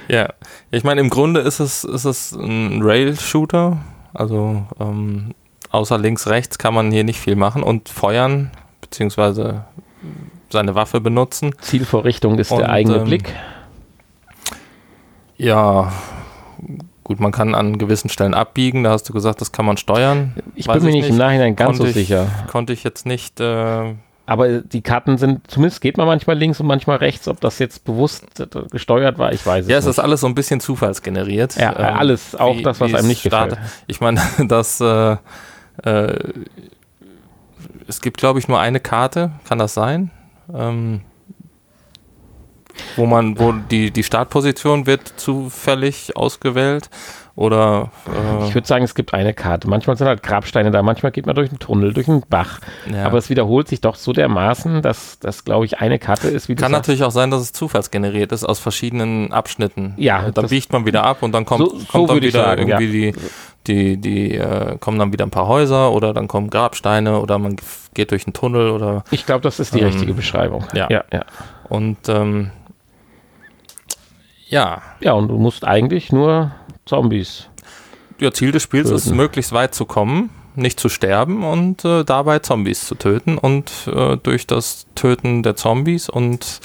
[0.07, 0.29] Ja,
[0.71, 3.77] ich meine, im Grunde ist es, ist es ein Rail-Shooter.
[4.13, 5.35] Also ähm,
[5.69, 9.65] außer links, rechts kann man hier nicht viel machen und feuern, beziehungsweise
[10.49, 11.53] seine Waffe benutzen.
[11.62, 13.34] Zielvorrichtung ist Und, der eigene ähm, Blick.
[15.38, 15.91] Ja,
[17.03, 20.34] gut, man kann an gewissen Stellen abbiegen, da hast du gesagt, das kann man steuern.
[20.55, 21.19] Ich weiß bin mir ich nicht, im nicht.
[21.19, 22.27] Nachhinein ganz so Konnte ich- sicher.
[22.47, 23.95] Konnte ich jetzt nicht, äh,
[24.27, 27.27] Aber die Karten sind, zumindest geht man manchmal links und manchmal rechts.
[27.27, 28.25] Ob das jetzt bewusst
[28.71, 30.03] gesteuert war, ich weiß ja, es es ist nicht.
[30.03, 31.58] alles so ein bisschen zufallsgeneriert.
[31.58, 33.58] Ja, Ähm, alles, auch wie- das, was einem es nicht startet.
[33.60, 33.84] gefällt.
[33.88, 35.17] Ich meine, das, äh,
[35.84, 36.34] äh,
[37.88, 40.10] es gibt, glaube ich, nur eine Karte, kann das sein?
[40.53, 41.01] Ähm,
[42.97, 46.89] wo man, wo die, die Startposition wird zufällig ausgewählt
[47.38, 49.69] oder äh, Ich würde sagen, es gibt eine Karte.
[49.69, 52.60] Manchmal sind halt Grabsteine da, manchmal geht man durch einen Tunnel, durch einen Bach.
[52.91, 53.05] ja.
[53.05, 56.71] Aber es wiederholt sich doch so dermaßen, dass das, glaube ich, eine Karte ist, kann
[56.71, 59.93] natürlich auch sein, dass es zufallsgeneriert ist aus verschiedenen Abschnitten.
[59.97, 62.67] Ja, dann biegt man wieder ab und dann kommt, So- so kommt dann wieder sagen,
[62.67, 62.79] ja.
[62.79, 63.19] irgendwie die,
[63.67, 67.56] die, die äh, kommen dann wieder ein paar Häuser oder dann kommen Grabsteine oder man
[67.93, 70.65] geht durch einen Tunnel oder Ich glaube, das ist die Ähm, richtige Beschreibung.
[70.73, 70.88] ja.
[70.89, 71.25] ja, ja.
[71.69, 72.51] und ähm,
[74.47, 76.51] ja, Ja, und du musst eigentlich nur
[76.86, 77.47] Zombies.
[78.19, 79.17] ja, Ziel des Spiels ist, Töten.
[79.17, 84.17] möglichst weit zu kommen, nicht zu sterben und äh, dabei Zombies zu töten und äh,
[84.17, 86.62] durch das Töten der Zombies und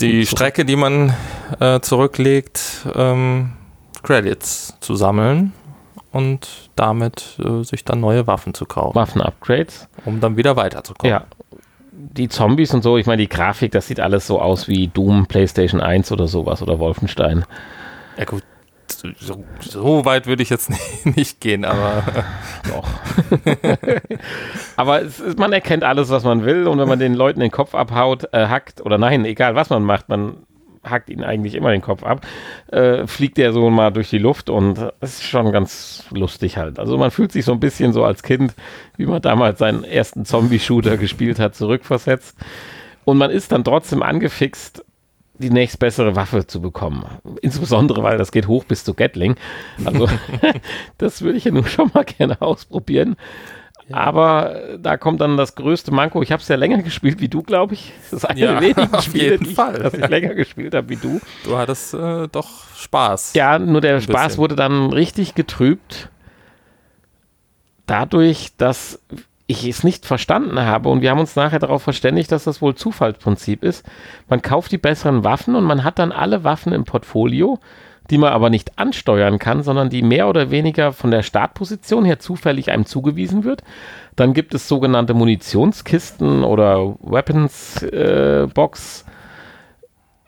[0.00, 0.26] die.
[0.26, 1.14] Strecke, die man
[1.60, 3.52] äh, zurücklegt, ähm,
[4.02, 5.52] Credits zu sammeln
[6.14, 9.88] und damit äh, sich dann neue Waffen zu kaufen, Waffen-Upgrades.
[10.04, 11.10] um dann wieder weiterzukommen.
[11.10, 11.24] Ja.
[11.92, 15.26] Die Zombies und so, ich meine, die Grafik, das sieht alles so aus wie Doom,
[15.26, 17.44] PlayStation 1 oder sowas oder Wolfenstein.
[18.16, 18.42] ja gut,
[19.18, 22.04] so, so weit würde ich jetzt nicht, nicht gehen, aber
[22.68, 22.88] Doch.
[24.76, 27.74] Aber es man erkennt alles, was man will und wenn man den Leuten den Kopf
[27.74, 30.36] abhaut, äh, hackt oder nein, egal was man macht, man
[30.84, 32.26] hackt ihnen eigentlich immer den Kopf ab,
[32.68, 36.78] äh, fliegt der so mal durch die Luft und es ist schon ganz lustig halt.
[36.78, 38.54] Also man fühlt sich so ein bisschen so als Kind,
[38.96, 42.36] wie man damals seinen ersten Zombie-Shooter gespielt hat, zurückversetzt.
[43.04, 44.84] Und man ist dann trotzdem angefixt,
[45.38, 47.04] die nächstbessere Waffe zu bekommen.
[47.42, 49.34] Insbesondere, weil das geht hoch bis zu Gatling.
[49.84, 50.08] Also
[50.98, 53.16] das würde ich ja nun schon mal gerne ausprobieren.
[53.92, 56.22] Aber äh, da kommt dann das größte Manko.
[56.22, 57.92] Ich habe es ja länger gespielt wie du, glaube ich.
[58.10, 59.74] Das ist eine Ja, der wenigen Spiele, die ich, Fall.
[59.78, 61.20] dass ich länger gespielt habe wie du.
[61.44, 63.34] du hattest äh, doch Spaß.
[63.34, 64.38] Ja, nur der Spaß bisschen.
[64.38, 66.08] wurde dann richtig getrübt.
[67.86, 69.00] Dadurch, dass
[69.46, 72.74] ich es nicht verstanden habe und wir haben uns nachher darauf verständigt, dass das wohl
[72.74, 73.84] Zufallsprinzip ist.
[74.28, 77.58] Man kauft die besseren Waffen und man hat dann alle Waffen im Portfolio,
[78.10, 82.18] die man aber nicht ansteuern kann, sondern die mehr oder weniger von der Startposition her
[82.18, 83.62] zufällig einem zugewiesen wird.
[84.16, 89.04] Dann gibt es sogenannte Munitionskisten oder Weapons äh, Box,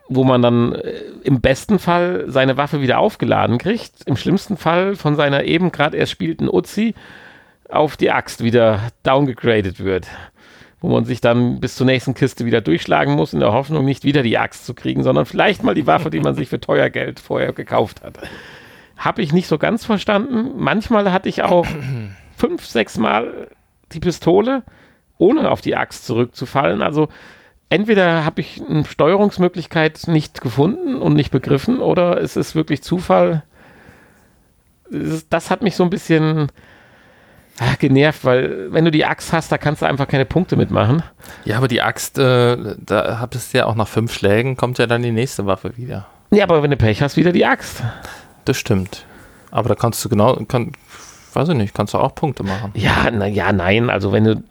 [0.09, 4.97] wo man dann äh, im besten Fall seine Waffe wieder aufgeladen kriegt, im schlimmsten Fall
[4.97, 6.95] von seiner eben gerade erst spielten Uzi
[7.69, 10.07] auf die Axt wieder downgegradet wird.
[10.87, 14.05] Wo man sich dann bis zur nächsten Kiste wieder durchschlagen muss, in der Hoffnung, nicht
[14.05, 16.91] wieder die Axt zu kriegen, sondern vielleicht mal die Waffe, die man sich für teuer
[16.91, 18.21] Geld vorher gekauft hat.
[18.97, 20.53] Habe ich nicht so ganz verstanden.
[20.57, 21.67] Manchmal hatte ich auch
[22.37, 23.49] fünf, sechs Mal
[23.91, 24.63] die Pistole,
[25.19, 26.83] ohne auf die Axt zurückzufallen.
[26.83, 27.09] Also
[27.69, 33.43] entweder habe ich eine Steuerungsmöglichkeit nicht gefunden und nicht begriffen, oder es ist wirklich Zufall.
[34.89, 36.47] Das hat mich so ein bisschen
[37.59, 41.03] ah, genervt, weil wenn du die Axt hast, da kannst du einfach keine Punkte mitmachen.
[41.45, 44.87] Ja, aber die Axt, äh, da hattest du ja auch nach fünf Schlägen, kommt ja
[44.87, 46.07] dann die nächste Waffe wieder.
[46.31, 47.83] Ja, aber wenn du Pech hast, wieder die Axt.
[48.45, 49.05] Das stimmt.
[49.51, 50.73] Aber da kannst du genau, kann,
[51.33, 52.73] weiß ich nicht, kannst du auch Punkte machen.
[52.75, 53.91] Ja, na ja, nein.
[53.91, 54.43] Also wenn du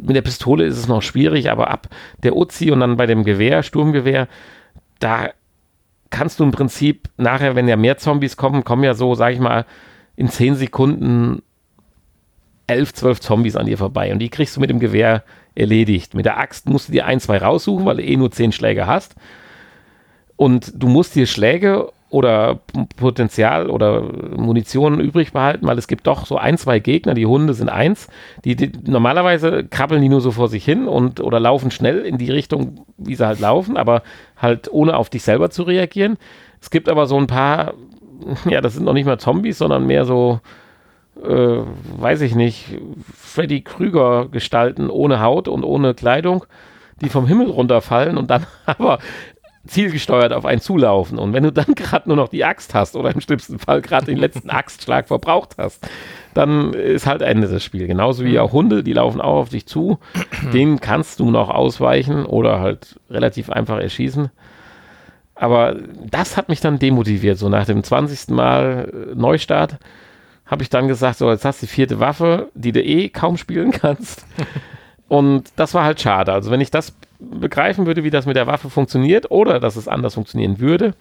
[0.00, 1.88] mit der Pistole ist es noch schwierig, aber ab
[2.22, 4.28] der Uzi und dann bei dem Gewehr, Sturmgewehr,
[5.00, 5.30] da
[6.10, 9.40] kannst du im Prinzip nachher, wenn ja mehr Zombies kommen, kommen ja so, sag ich
[9.40, 9.66] mal,
[10.16, 11.42] in 10 Sekunden
[12.66, 15.22] 11, 12 Zombies an dir vorbei und die kriegst du mit dem Gewehr
[15.54, 16.14] erledigt.
[16.14, 18.86] Mit der Axt musst du dir ein, zwei raussuchen, weil du eh nur 10 Schläge
[18.86, 19.14] hast.
[20.36, 22.60] Und du musst dir Schläge oder
[22.96, 24.02] Potenzial oder
[24.36, 28.06] Munition übrig behalten, weil es gibt doch so ein, zwei Gegner, die Hunde sind eins,
[28.44, 32.16] die, die normalerweise krabbeln die nur so vor sich hin und oder laufen schnell in
[32.16, 34.02] die Richtung, wie sie halt laufen, aber
[34.36, 36.16] halt ohne auf dich selber zu reagieren.
[36.60, 37.74] Es gibt aber so ein paar,
[38.48, 40.40] ja, das sind noch nicht mal Zombies, sondern mehr so,
[41.22, 41.62] äh,
[41.98, 42.78] weiß ich nicht,
[43.16, 46.44] Freddy Krüger Gestalten ohne Haut und ohne Kleidung,
[47.00, 48.98] die vom Himmel runterfallen und dann aber
[49.66, 51.18] zielgesteuert auf einen zulaufen.
[51.18, 54.06] Und wenn du dann gerade nur noch die Axt hast oder im schlimmsten Fall gerade
[54.06, 55.86] den letzten Axtschlag verbraucht hast,
[56.34, 57.88] dann ist halt Ende des Spiels.
[57.88, 59.98] Genauso wie auch Hunde, die laufen auch auf dich zu.
[60.52, 64.30] Denen kannst du noch ausweichen oder halt relativ einfach erschießen.
[65.36, 65.76] Aber
[66.10, 67.38] das hat mich dann demotiviert.
[67.38, 68.28] So nach dem 20.
[68.28, 69.78] Mal äh, Neustart
[70.46, 73.36] habe ich dann gesagt, so jetzt hast du die vierte Waffe, die du eh kaum
[73.36, 74.26] spielen kannst.
[75.08, 76.32] Und das war halt schade.
[76.32, 79.88] Also wenn ich das begreifen würde, wie das mit der Waffe funktioniert oder dass es
[79.88, 80.94] anders funktionieren würde,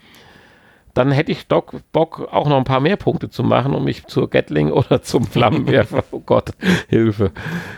[0.93, 4.05] dann hätte ich Doc Bock, auch noch ein paar mehr Punkte zu machen, um mich
[4.05, 6.51] zur Gatling oder zum Flammenwerfer, oh Gott,
[6.87, 7.31] Hilfe,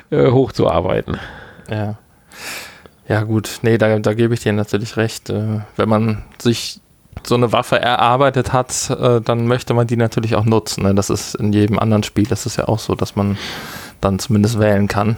[0.10, 1.18] äh, hochzuarbeiten.
[1.70, 1.98] Ja.
[3.08, 3.60] Ja, gut.
[3.62, 5.30] Nee, da, da gebe ich dir natürlich recht.
[5.30, 6.82] Äh, wenn man sich
[7.28, 10.84] so eine Waffe erarbeitet hat, äh, dann möchte man die natürlich auch nutzen.
[10.84, 10.96] Ne?
[10.96, 13.38] Das ist in jedem anderen Spiel, das ist ja auch so, dass man
[14.02, 15.18] dann zumindest wählen kann.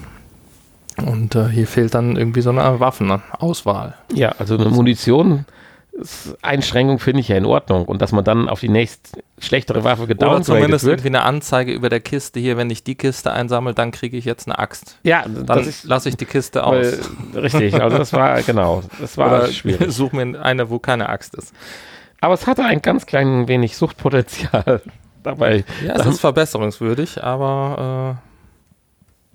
[1.05, 3.93] Und äh, hier fehlt dann irgendwie so eine Waffenauswahl.
[4.13, 7.85] Ja, also eine Munitionseinschränkung finde ich ja in Ordnung.
[7.85, 10.93] Und dass man dann auf die nächst schlechtere Waffe Oder gedowngradet zumindest wird.
[10.99, 14.25] irgendwie eine Anzeige über der Kiste hier, wenn ich die Kiste einsammle, dann kriege ich
[14.25, 14.97] jetzt eine Axt.
[15.03, 16.97] Ja, Dann lasse ich die Kiste aus.
[17.35, 17.79] richtig.
[17.79, 19.91] Also das war, genau, das war Oder schwierig.
[19.93, 21.53] suche mir eine, wo keine Axt ist.
[22.21, 24.81] Aber es hatte ein ganz klein wenig Suchtpotenzial
[25.23, 25.63] dabei.
[25.85, 28.19] Ja, es ist verbesserungswürdig, aber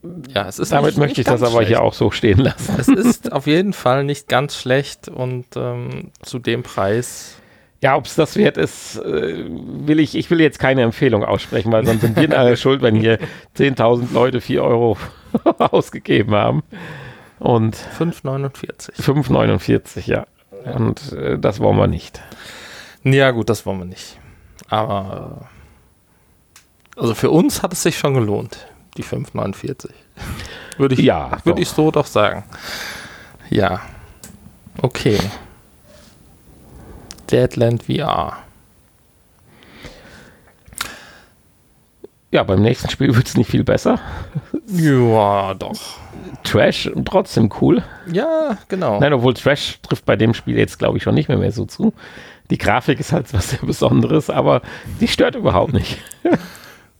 [0.04, 1.80] äh, ja, es ist Damit nicht, möchte nicht ich das aber hier schlecht.
[1.80, 2.74] auch so stehen lassen.
[2.78, 7.36] Es ist auf jeden Fall nicht ganz schlecht und ähm, zu dem Preis.
[7.82, 11.72] Ja, ob es das wert ist, äh, will ich, ich will jetzt keine Empfehlung aussprechen,
[11.72, 13.18] weil sonst sind wir alle schuld, wenn hier
[13.56, 14.96] 10.000 Leute 4 Euro
[15.58, 16.62] ausgegeben haben.
[17.38, 19.00] Und 5,49.
[19.00, 20.26] 5,49, ja.
[20.76, 22.20] Und äh, das wollen wir nicht.
[23.04, 24.18] Ja, gut, das wollen wir nicht.
[24.68, 25.48] Aber
[26.96, 29.90] äh, also für uns hat es sich schon gelohnt, die 5,49.
[30.78, 32.44] Würde ich, Ja, würde ich so doch sagen.
[33.50, 33.80] Ja.
[34.80, 35.18] Okay.
[37.30, 38.38] Deadland VR.
[42.30, 43.98] Ja, beim nächsten Spiel wird es nicht viel besser.
[44.68, 45.98] Ja, doch.
[46.44, 47.82] Trash trotzdem cool.
[48.10, 48.98] Ja, genau.
[49.00, 51.66] Nein, obwohl Trash trifft bei dem Spiel jetzt, glaube ich, schon nicht mehr, mehr so
[51.66, 51.92] zu.
[52.52, 54.60] Die Grafik ist halt was sehr Besonderes, aber
[55.00, 55.98] die stört überhaupt nicht.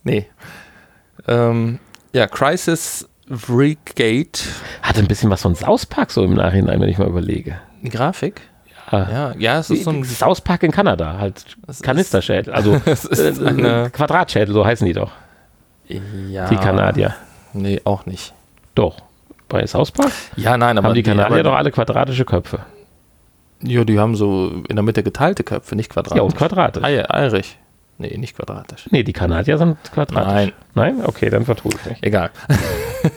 [0.05, 0.25] Nee.
[1.29, 1.79] Ähm,
[2.11, 4.27] ja, Crisis Brigade.
[4.81, 7.55] Hat ein bisschen was von South Park so im Nachhinein, wenn ich mal überlege.
[7.81, 8.41] Die Grafik?
[8.91, 9.09] Ja.
[9.09, 10.03] Ja, ja, es ist so ein.
[10.03, 11.45] South Park in Kanada, halt
[11.81, 15.11] Kanisterschädel, also äh, eine- Quadratschädel, so heißen die doch,
[15.87, 16.49] Ja.
[16.49, 17.15] die Kanadier.
[17.53, 18.33] Nee, auch nicht.
[18.75, 18.97] Doch.
[19.47, 22.59] Bei South Park Ja, nein, aber haben die Kanadier aber, doch alle quadratische Köpfe.
[23.63, 26.17] Ja, die haben so in der Mitte geteilte Köpfe, nicht quadratisch.
[26.17, 26.83] Ja, und quadratisch.
[26.83, 27.57] Ei- Eirig.
[27.97, 28.87] Nee, nicht quadratisch.
[28.91, 30.27] Nee, die Kanadier sind quadratisch.
[30.33, 30.51] Nein.
[30.73, 31.05] Nein?
[31.05, 31.97] Okay, dann vertue ich mich.
[32.01, 32.31] Egal.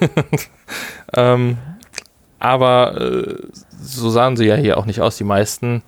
[1.14, 1.58] ähm,
[2.38, 3.34] aber äh,
[3.80, 5.16] so sahen sie ja hier auch nicht aus.
[5.16, 5.82] Die meisten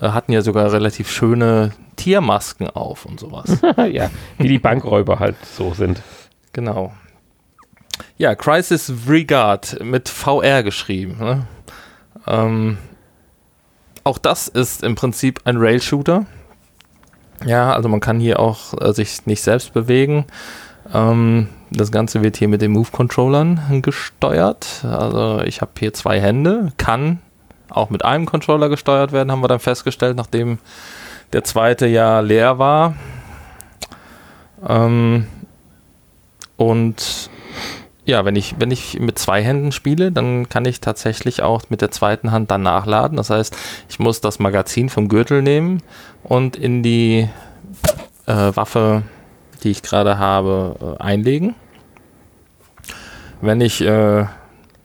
[0.00, 3.58] äh, hatten ja sogar relativ schöne Tiermasken auf und sowas.
[3.92, 6.02] ja, wie die Bankräuber halt so sind.
[6.52, 6.92] Genau.
[8.18, 11.16] Ja, Crisis Regard mit VR geschrieben.
[11.18, 11.46] Ne?
[12.26, 12.78] Ähm,
[14.04, 16.26] auch das ist im Prinzip ein Rail-Shooter.
[17.44, 20.26] Ja, also man kann hier auch äh, sich nicht selbst bewegen.
[20.92, 24.84] Ähm, das Ganze wird hier mit den Move-Controllern gesteuert.
[24.84, 27.20] Also ich habe hier zwei Hände, kann
[27.70, 30.58] auch mit einem Controller gesteuert werden, haben wir dann festgestellt, nachdem
[31.32, 32.94] der zweite ja leer war.
[34.68, 35.26] Ähm,
[36.56, 37.30] und
[38.04, 41.80] ja, wenn ich, wenn ich mit zwei Händen spiele, dann kann ich tatsächlich auch mit
[41.80, 43.16] der zweiten Hand dann nachladen.
[43.16, 43.56] Das heißt,
[43.88, 45.82] ich muss das Magazin vom Gürtel nehmen
[46.24, 47.28] und in die
[48.26, 49.02] äh, Waffe,
[49.62, 51.54] die ich gerade habe, äh, einlegen.
[53.40, 54.26] Wenn ich äh,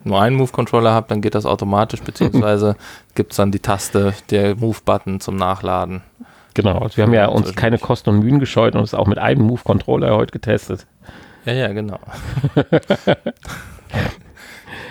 [0.04, 2.76] nur einen Move-Controller habe, dann geht das automatisch, beziehungsweise
[3.16, 6.02] gibt es dann die Taste, der Move-Button zum Nachladen.
[6.54, 6.80] Genau.
[6.80, 9.44] Also wir haben ja uns keine Kosten und Mühen gescheut und es auch mit einem
[9.44, 10.88] Move-Controller heute getestet.
[11.48, 12.00] Ja, ja, genau.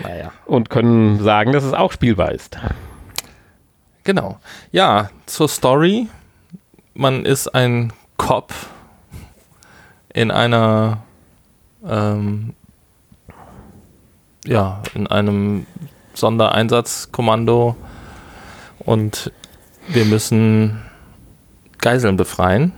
[0.01, 0.31] naja.
[0.47, 2.57] Und können sagen, dass es auch spielbar ist.
[4.03, 4.39] Genau.
[4.71, 6.07] Ja, zur Story.
[6.95, 8.55] Man ist ein Cop
[10.11, 11.03] in einer,
[11.87, 12.55] ähm,
[14.43, 15.67] ja, in einem
[16.15, 17.75] Sondereinsatzkommando
[18.79, 19.31] und
[19.89, 20.81] wir müssen
[21.77, 22.71] Geiseln befreien,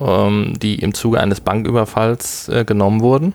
[0.00, 3.34] ähm, die im Zuge eines Banküberfalls äh, genommen wurden.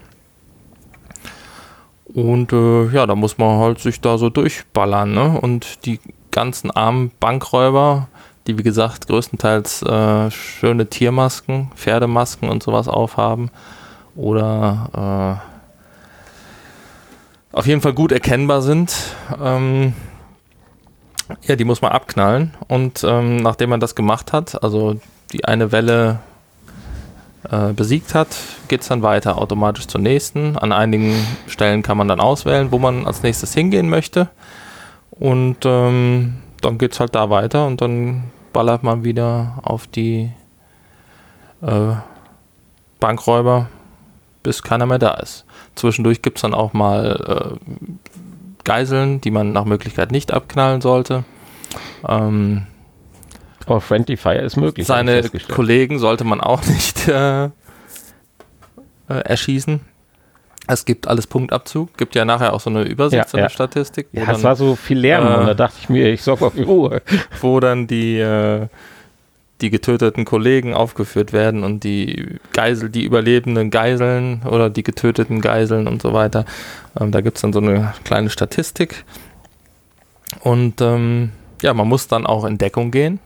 [2.13, 5.39] Und äh, ja, da muss man halt sich da so durchballern, ne?
[5.39, 5.99] Und die
[6.31, 8.07] ganzen armen Bankräuber,
[8.47, 13.49] die wie gesagt größtenteils äh, schöne Tiermasken, Pferdemasken und sowas aufhaben
[14.15, 15.39] oder
[17.53, 18.95] äh, auf jeden Fall gut erkennbar sind,
[19.41, 19.93] ähm,
[21.43, 24.99] Ja, die muss man abknallen und ähm, nachdem man das gemacht hat, also
[25.31, 26.19] die eine Welle
[27.51, 28.29] äh, besiegt hat,
[28.69, 30.57] geht es dann weiter automatisch zur nächsten.
[30.57, 31.13] An einigen
[31.47, 34.29] Stellen kann man dann auswählen, wo man als nächstes hingehen möchte.
[35.11, 38.23] Und ähm, dann geht es halt da weiter und dann
[38.53, 40.31] ballert man wieder auf die
[41.61, 41.93] äh,
[42.99, 43.67] Bankräuber,
[44.43, 45.45] bis keiner mehr da ist.
[45.75, 48.01] Zwischendurch gibt es dann auch mal äh,
[48.63, 51.25] Geiseln, die man nach Möglichkeit nicht abknallen sollte.
[52.07, 52.67] Ähm,
[53.67, 54.87] aber Friendly Fire ist möglich.
[54.87, 57.49] Seine Kollegen sollte man auch nicht äh, äh,
[59.07, 59.81] erschießen.
[60.67, 63.49] Es gibt alles Punktabzug, gibt ja nachher auch so eine Übersicht, ja, so eine ja.
[63.49, 64.07] Statistik.
[64.13, 66.53] Ja, es war so viel Lärm äh, und da dachte ich mir, ich sorge auf
[66.53, 67.01] die Ruhe.
[67.41, 68.67] Wo dann die, äh,
[69.59, 75.87] die getöteten Kollegen aufgeführt werden und die Geisel, die überlebenden Geiseln oder die getöteten Geiseln
[75.87, 76.45] und so weiter.
[76.99, 79.03] Ähm, da gibt es dann so eine kleine Statistik.
[80.39, 81.31] Und ähm,
[81.61, 83.19] ja, man muss dann auch in Deckung gehen.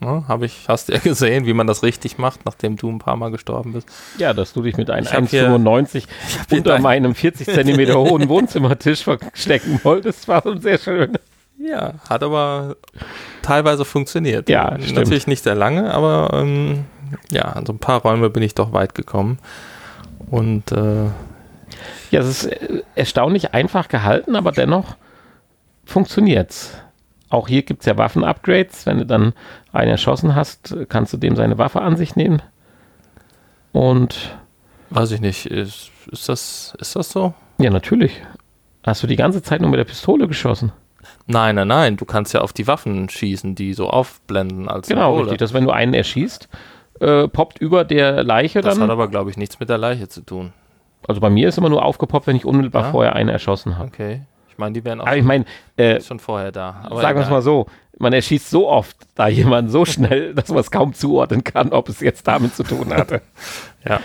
[0.00, 2.98] Ne, hab ich, hast du ja gesehen, wie man das richtig macht, nachdem du ein
[2.98, 3.88] paar Mal gestorben bist.
[4.16, 6.04] Ja, dass du dich mit einem 1,95
[6.52, 11.18] unter meinem 40 Zentimeter hohen Wohnzimmertisch verstecken wolltest, war schon sehr schön.
[11.58, 12.76] Ja, hat aber
[13.42, 14.48] teilweise funktioniert.
[14.48, 14.96] Ja, stimmt.
[14.96, 16.86] Natürlich nicht sehr lange, aber ähm,
[17.30, 19.38] ja, an so ein paar Räume bin ich doch weit gekommen.
[20.30, 21.04] Und äh,
[22.10, 24.96] ja, es ist äh, erstaunlich einfach gehalten, aber dennoch
[25.84, 26.72] funktioniert's.
[27.28, 28.86] Auch hier gibt es ja Waffen-Upgrades.
[28.86, 29.34] Wenn du dann
[29.72, 32.42] einen erschossen hast, kannst du dem seine Waffe an sich nehmen.
[33.72, 34.36] Und.
[34.90, 35.46] Weiß ich nicht.
[35.46, 37.34] Ist, ist, das, ist das so?
[37.58, 38.22] Ja, natürlich.
[38.82, 40.72] Hast du die ganze Zeit nur mit der Pistole geschossen?
[41.26, 41.96] Nein, nein, nein.
[41.96, 45.22] Du kannst ja auf die Waffen schießen, die so aufblenden als Genau, Symbole.
[45.22, 45.38] richtig.
[45.38, 46.48] Dass wenn du einen erschießt,
[47.00, 48.80] äh, poppt über der Leiche das dann.
[48.80, 50.52] Das hat aber, glaube ich, nichts mit der Leiche zu tun.
[51.06, 52.90] Also bei mir ist immer nur aufgepoppt, wenn ich unmittelbar ja?
[52.90, 53.88] vorher einen erschossen habe.
[53.88, 54.22] Okay
[54.60, 55.44] meine, die wären auch aber ich mein,
[55.76, 56.82] äh, schon vorher da.
[56.84, 57.66] Aber sagen wir es mal so,
[57.98, 61.88] man erschießt so oft da jemanden so schnell, dass man es kaum zuordnen kann, ob
[61.88, 63.22] es jetzt damit zu tun hatte.
[63.84, 64.00] ja.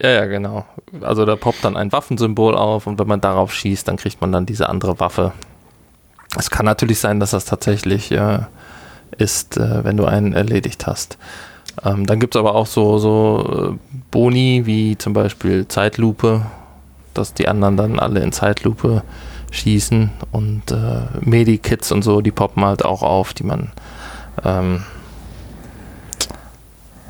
[0.00, 0.64] Ja, ja, genau.
[1.00, 4.30] Also da poppt dann ein Waffensymbol auf und wenn man darauf schießt, dann kriegt man
[4.30, 5.32] dann diese andere Waffe.
[6.36, 8.40] Es kann natürlich sein, dass das tatsächlich äh,
[9.16, 11.18] ist, äh, wenn du einen erledigt hast.
[11.84, 16.42] Ähm, dann gibt es aber auch so, so äh, Boni wie zum Beispiel Zeitlupe,
[17.14, 19.02] dass die anderen dann alle in Zeitlupe
[19.50, 23.72] schießen und äh, Medikits und so, die poppen halt auch auf, die man
[24.44, 24.84] ähm,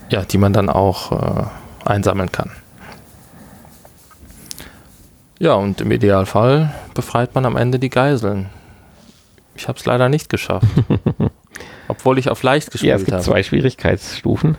[0.08, 1.44] ja, die man dann auch äh,
[1.84, 2.50] einsammeln kann.
[5.38, 8.46] Ja, und im Idealfall befreit man am Ende die Geiseln.
[9.54, 10.66] Ich habe es leider nicht geschafft.
[11.88, 13.00] Obwohl ich auf leicht gespielt habe.
[13.00, 13.24] Ja, es gibt habe.
[13.24, 14.56] zwei Schwierigkeitsstufen.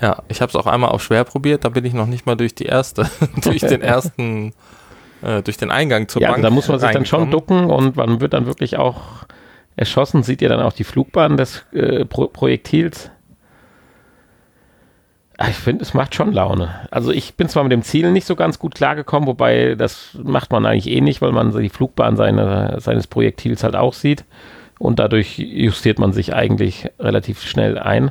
[0.00, 2.36] Ja, ich habe es auch einmal auf schwer probiert, da bin ich noch nicht mal
[2.36, 3.10] durch die erste,
[3.42, 4.52] durch den ersten,
[5.22, 6.38] äh, durch den Eingang zur ja, Bank.
[6.38, 9.26] Ja, da muss man sich dann schon ducken und man wird dann wirklich auch
[9.76, 10.22] erschossen.
[10.22, 13.10] Sieht ihr dann auch die Flugbahn des äh, Pro Projektils?
[15.40, 16.74] Ah, ich finde, es macht schon Laune.
[16.90, 20.50] Also ich bin zwar mit dem Ziel nicht so ganz gut klargekommen, wobei das macht
[20.50, 24.24] man eigentlich eh nicht, weil man die Flugbahn seine, seines Projektils halt auch sieht
[24.80, 28.10] und dadurch justiert man sich eigentlich relativ schnell ein.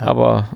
[0.00, 0.48] Aber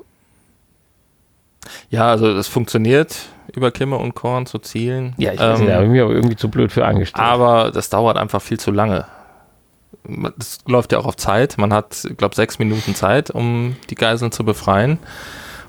[1.91, 3.17] ja, also es funktioniert
[3.55, 5.15] über Kimme und Korn zu zielen.
[5.19, 7.25] Ja, ich weiß ähm, nicht, da habe ich mir aber irgendwie zu blöd für angestellt.
[7.25, 9.07] Aber das dauert einfach viel zu lange.
[10.37, 11.59] Das läuft ja auch auf Zeit.
[11.59, 14.99] Man hat, ich glaube, sechs Minuten Zeit, um die Geiseln zu befreien.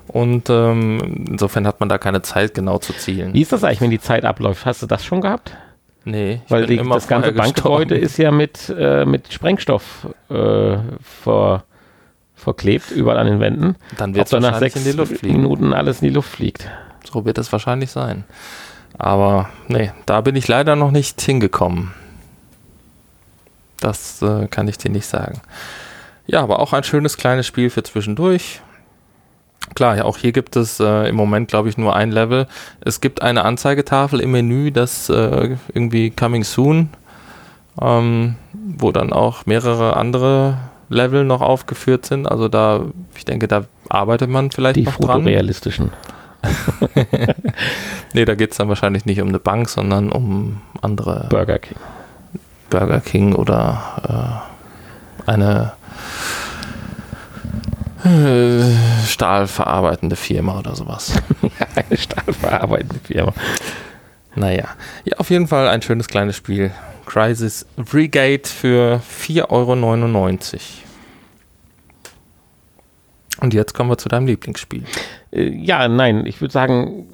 [0.08, 3.32] Und ähm, insofern hat man da keine Zeit, genau zu zielen.
[3.32, 4.66] Wie ist das eigentlich, wenn die Zeit abläuft?
[4.66, 5.56] Hast du das schon gehabt?
[6.04, 11.64] Nee, weil die, das ganze Bankgebäude ist ja mit, äh, mit Sprengstoff äh, vor
[12.34, 13.76] verklebt, überall an den Wänden.
[13.96, 15.42] Dann wird es nach sechs in die Luft fliegen.
[15.42, 16.68] Minuten alles in die Luft fliegt.
[17.10, 18.24] So wird es wahrscheinlich sein.
[18.98, 21.92] Aber nee, da bin ich leider noch nicht hingekommen.
[23.80, 25.40] Das äh, kann ich dir nicht sagen.
[26.26, 28.62] Ja, aber auch ein schönes kleines Spiel für zwischendurch.
[29.74, 32.46] Klar, ja, auch hier gibt es äh, im Moment, glaube ich, nur ein Level.
[32.80, 36.90] Es gibt eine Anzeigetafel im Menü, das äh, irgendwie Coming Soon,
[37.80, 40.58] ähm, wo dann auch mehrere andere
[40.94, 42.26] Level noch aufgeführt sind.
[42.26, 45.18] Also da, ich denke, da arbeitet man vielleicht Die noch dran.
[45.18, 45.90] Die fotorealistischen.
[48.12, 51.26] nee, da geht es dann wahrscheinlich nicht um eine Bank, sondern um andere.
[51.30, 51.76] Burger King.
[52.70, 54.42] Burger King oder
[55.26, 55.72] äh, eine
[58.04, 61.14] äh, stahlverarbeitende Firma oder sowas.
[61.74, 63.32] eine stahlverarbeitende Firma.
[64.36, 64.68] Naja,
[65.04, 66.72] ja, auf jeden Fall ein schönes kleines Spiel.
[67.06, 70.58] Crisis Brigade für 4,99 Euro.
[73.40, 74.84] Und jetzt kommen wir zu deinem Lieblingsspiel.
[75.30, 77.06] Äh, ja, nein, ich würde sagen,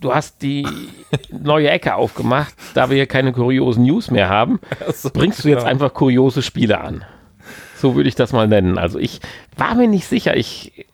[0.00, 0.66] du hast die
[1.30, 4.60] neue Ecke aufgemacht, da wir hier keine kuriosen News mehr haben,
[4.94, 5.70] so, bringst du jetzt genau.
[5.70, 7.04] einfach kuriose Spiele an.
[7.76, 8.78] So würde ich das mal nennen.
[8.78, 9.20] Also ich
[9.56, 10.36] war mir nicht sicher.
[10.36, 10.86] Ich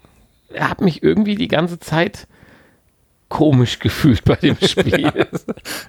[0.59, 2.27] habe mich irgendwie die ganze Zeit
[3.33, 5.11] komisch gefühlt bei dem Spiel.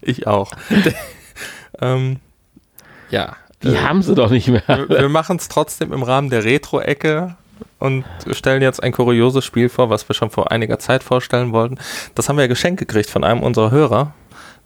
[0.02, 0.52] ich auch.
[1.82, 2.22] ähm,
[3.10, 3.36] ja.
[3.62, 4.64] Die äh, haben sie doch nicht mehr.
[4.66, 7.36] Wir, wir machen es trotzdem im Rahmen der Retro-Ecke
[7.80, 11.78] und stellen jetzt ein kurioses Spiel vor, was wir schon vor einiger Zeit vorstellen wollten.
[12.16, 14.14] Das haben wir ja geschenkt gekriegt von einem unserer Hörer.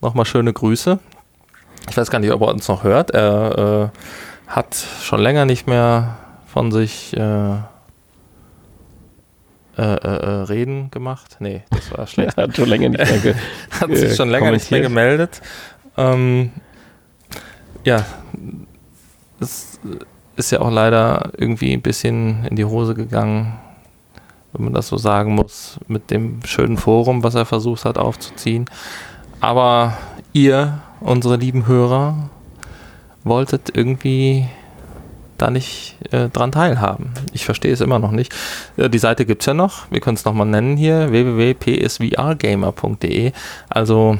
[0.01, 0.99] Nochmal schöne Grüße.
[1.89, 3.09] Ich weiß gar nicht, ob er uns noch hört.
[3.09, 7.55] Er äh, hat schon länger nicht mehr von sich äh,
[9.77, 11.37] äh, äh, reden gemacht.
[11.39, 12.35] Nee, das war schlecht.
[12.35, 13.35] hat schon länger nicht mehr ge
[13.79, 15.41] Hat sich schon länger nicht mehr gemeldet.
[15.97, 16.51] Ähm,
[17.83, 18.05] ja,
[19.39, 19.79] es
[20.35, 23.53] ist ja auch leider irgendwie ein bisschen in die Hose gegangen,
[24.53, 28.65] wenn man das so sagen muss, mit dem schönen Forum, was er versucht hat aufzuziehen.
[29.39, 29.97] Aber
[30.33, 32.29] ihr, unsere lieben Hörer,
[33.23, 34.47] wolltet irgendwie
[35.41, 37.13] da nicht äh, dran teilhaben.
[37.33, 38.33] Ich verstehe es immer noch nicht.
[38.77, 39.91] Äh, die Seite gibt es ja noch.
[39.91, 43.33] Wir können es nochmal nennen hier: www.psvrgamer.de.
[43.69, 44.17] Also,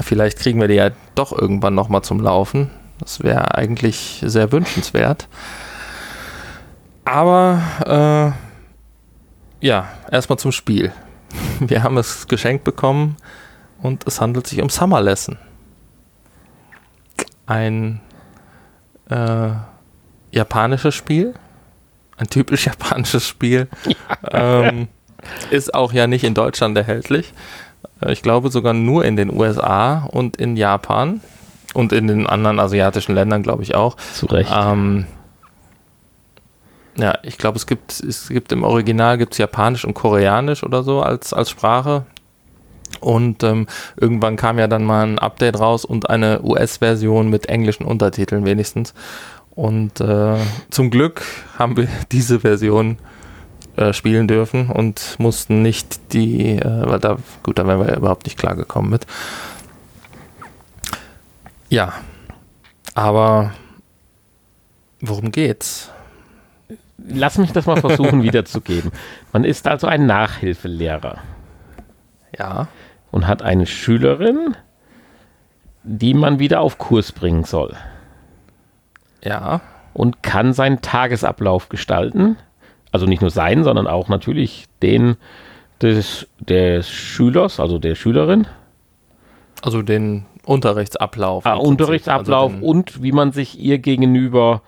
[0.00, 2.70] vielleicht kriegen wir die ja doch irgendwann nochmal zum Laufen.
[2.98, 5.28] Das wäre eigentlich sehr wünschenswert.
[7.04, 8.30] Aber, äh,
[9.66, 10.92] ja, erstmal zum Spiel.
[11.60, 13.16] Wir haben es geschenkt bekommen
[13.82, 15.38] und es handelt sich um Summer Lesson.
[17.46, 18.00] Ein,
[19.10, 19.50] äh,
[20.32, 21.34] japanisches Spiel.
[22.16, 23.68] Ein typisch japanisches Spiel.
[24.32, 24.68] Ja.
[24.68, 24.88] Ähm,
[25.50, 27.32] ist auch ja nicht in Deutschland erhältlich.
[28.00, 31.20] Äh, ich glaube sogar nur in den USA und in Japan.
[31.74, 33.96] Und in den anderen asiatischen Ländern, glaube ich, auch.
[33.96, 34.50] Zu Recht.
[34.54, 35.06] Ähm,
[36.96, 41.00] ja, ich glaube, es gibt, es gibt im Original gibt's Japanisch und Koreanisch oder so
[41.00, 42.04] als, als Sprache.
[43.00, 43.66] Und ähm,
[43.98, 48.92] irgendwann kam ja dann mal ein Update raus und eine US-Version mit englischen Untertiteln wenigstens.
[49.54, 50.36] Und äh,
[50.70, 51.22] zum Glück
[51.58, 52.98] haben wir diese Version
[53.76, 57.96] äh, spielen dürfen und mussten nicht die, äh, weil da, gut, da wären wir ja
[57.96, 59.06] überhaupt nicht klargekommen mit.
[61.68, 61.94] Ja,
[62.94, 63.52] aber
[65.00, 65.90] worum geht's?
[66.98, 68.92] Lass mich das mal versuchen wiederzugeben.
[69.32, 71.18] Man ist also ein Nachhilfelehrer.
[72.38, 72.68] Ja.
[73.10, 74.56] Und hat eine Schülerin,
[75.82, 77.76] die man wieder auf Kurs bringen soll.
[79.24, 79.60] Ja.
[79.94, 82.36] Und kann seinen Tagesablauf gestalten.
[82.90, 85.16] Also nicht nur sein, sondern auch natürlich den
[85.80, 88.46] des, des Schülers, also der Schülerin.
[89.62, 91.46] Also den Unterrichtsablauf.
[91.46, 94.62] Ah, Unterrichtsablauf also und wie man sich ihr gegenüber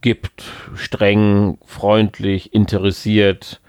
[0.00, 0.44] gibt.
[0.74, 3.60] Streng, freundlich, interessiert,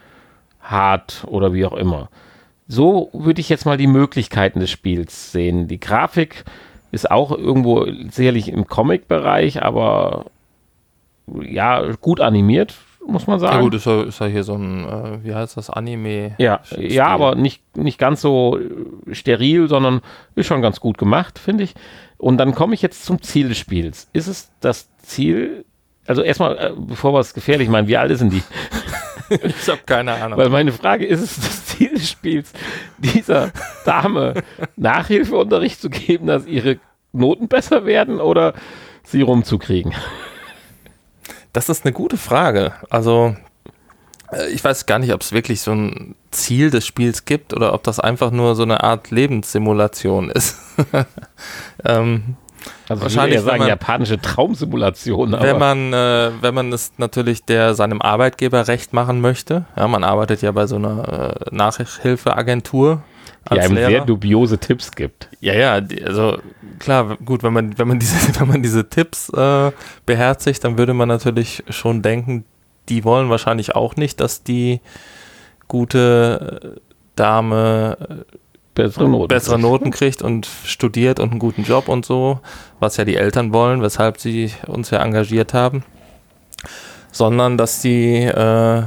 [0.61, 2.09] hart oder wie auch immer.
[2.67, 5.67] So würde ich jetzt mal die Möglichkeiten des Spiels sehen.
[5.67, 6.45] Die Grafik
[6.91, 10.25] ist auch irgendwo sicherlich im Comic-Bereich, aber
[11.41, 12.75] ja, gut animiert,
[13.05, 13.57] muss man sagen.
[13.57, 16.35] Ja gut, ist ja, ist ja hier so ein, äh, wie heißt das, Anime.
[16.37, 18.59] Ja, ja aber nicht, nicht ganz so
[19.11, 20.01] steril, sondern
[20.35, 21.75] ist schon ganz gut gemacht, finde ich.
[22.17, 24.09] Und dann komme ich jetzt zum Ziel des Spiels.
[24.13, 25.65] Ist es das Ziel,
[26.07, 28.43] also erstmal, äh, bevor wir es gefährlich meinen, wie alt sind die?
[29.29, 30.37] ich habe keine Ahnung.
[30.37, 32.51] Weil meine Frage ist es das Ziel des Spiels,
[32.97, 33.51] dieser
[33.85, 34.33] Dame
[34.75, 36.79] Nachhilfeunterricht zu geben, dass ihre
[37.13, 38.53] Noten besser werden oder
[39.03, 39.93] sie rumzukriegen?
[41.53, 42.73] Das ist eine gute Frage.
[42.89, 43.35] Also
[44.31, 47.73] äh, ich weiß gar nicht, ob es wirklich so ein Ziel des Spiels gibt oder
[47.73, 50.57] ob das einfach nur so eine Art Lebenssimulation ist.
[51.85, 52.35] ähm,
[52.87, 55.31] also wahrscheinlich ich sagen man, japanische Traumsimulation.
[55.31, 60.03] Wenn man, äh, wenn man es natürlich der seinem Arbeitgeber recht machen möchte, ja, man
[60.03, 63.03] arbeitet ja bei so einer äh, Nachhilfeagentur.
[63.51, 63.89] Die einem Lehrer.
[63.89, 65.29] sehr dubiose Tipps gibt.
[65.39, 66.37] Ja, ja, also
[66.77, 69.71] klar, gut, wenn man, wenn man diese, wenn man diese Tipps äh,
[70.05, 72.45] beherzigt, dann würde man natürlich schon denken,
[72.89, 74.81] die wollen wahrscheinlich auch nicht, dass die
[75.67, 76.81] gute
[77.15, 78.37] Dame äh,
[78.83, 79.63] bessere Noten, bessere kriegt.
[79.63, 82.39] Noten kriegt und studiert und einen guten Job und so,
[82.79, 85.83] was ja die Eltern wollen, weshalb sie uns ja engagiert haben,
[87.11, 88.83] sondern dass die äh,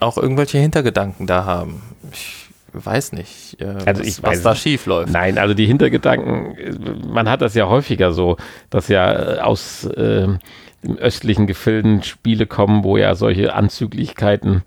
[0.00, 1.82] auch irgendwelche Hintergedanken da haben.
[2.12, 5.12] Ich weiß nicht, äh, also was, was da schief läuft.
[5.12, 8.36] Nein, also die Hintergedanken, man hat das ja häufiger so,
[8.70, 10.28] dass ja äh, aus äh,
[10.98, 14.62] östlichen Gefilden Spiele kommen, wo ja solche Anzüglichkeiten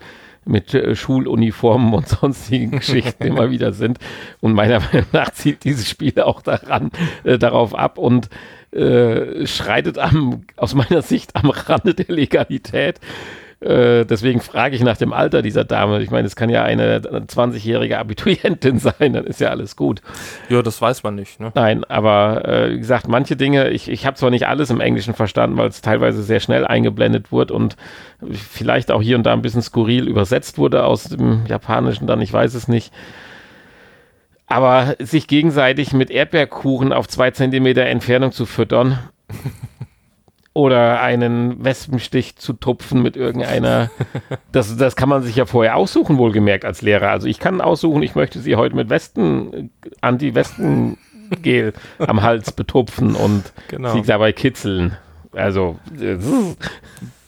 [0.46, 4.00] mit äh, Schuluniformen und sonstigen Geschichten immer wieder sind.
[4.40, 6.92] Und meiner Meinung nach zielt dieses Spiel auch daran,
[7.24, 8.30] äh, darauf ab und
[8.72, 13.00] äh, schreitet am, aus meiner Sicht am Rande der Legalität.
[13.62, 16.02] Äh, deswegen frage ich nach dem Alter dieser Dame.
[16.02, 20.02] Ich meine, es kann ja eine 20-jährige Abiturientin sein, dann ist ja alles gut.
[20.50, 21.40] Ja, das weiß man nicht.
[21.40, 21.52] Ne?
[21.54, 25.14] Nein, aber äh, wie gesagt, manche Dinge, ich, ich habe zwar nicht alles im Englischen
[25.14, 27.78] verstanden, weil es teilweise sehr schnell eingeblendet wurde und
[28.32, 32.34] vielleicht auch hier und da ein bisschen skurril übersetzt wurde aus dem Japanischen, dann ich
[32.34, 32.92] weiß es nicht.
[34.48, 39.00] Aber sich gegenseitig mit Erdbeerkuchen auf zwei Zentimeter Entfernung zu füttern,
[40.54, 43.90] oder einen Wespenstich zu tupfen mit irgendeiner.
[44.52, 47.10] Das, das kann man sich ja vorher aussuchen, wohlgemerkt als Lehrer.
[47.10, 49.72] Also ich kann aussuchen, ich möchte sie heute mit Westen,
[50.02, 53.94] Anti-Westen-Gel am Hals betupfen und genau.
[53.94, 54.98] sie dabei kitzeln.
[55.32, 55.80] Also.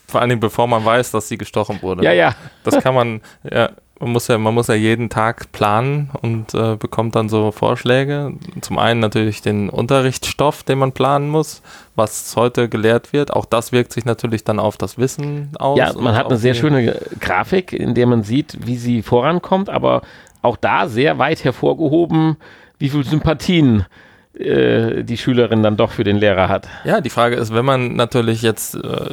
[0.07, 2.03] Vor allem, bevor man weiß, dass sie gestochen wurde.
[2.03, 2.36] Ja, ja.
[2.65, 3.69] Das kann man, ja,
[4.04, 8.34] man muss ja, man muss ja jeden Tag planen und äh, bekommt dann so Vorschläge.
[8.60, 11.62] Zum einen natürlich den Unterrichtsstoff, den man planen muss,
[11.95, 13.32] was heute gelehrt wird.
[13.32, 15.80] Auch das wirkt sich natürlich dann auf das Wissen aus.
[15.80, 20.01] Ja, man hat eine sehr schöne Grafik, in der man sieht, wie sie vorankommt, aber
[20.41, 22.36] auch da sehr weit hervorgehoben,
[22.80, 23.86] wie viel Sympathien
[24.34, 26.68] äh, die Schülerin dann doch für den Lehrer hat.
[26.84, 29.12] Ja, die Frage ist, wenn man natürlich jetzt äh,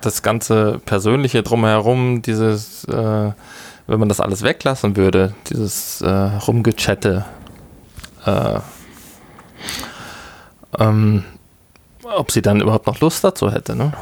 [0.00, 3.32] das ganze Persönliche drumherum, dieses äh,
[3.86, 7.24] wenn man das alles weglassen würde, dieses äh, Rumgechatte,
[8.24, 8.60] äh,
[10.78, 11.24] ähm,
[12.02, 13.76] ob sie dann überhaupt noch Lust dazu hätte.
[13.76, 13.92] Ne?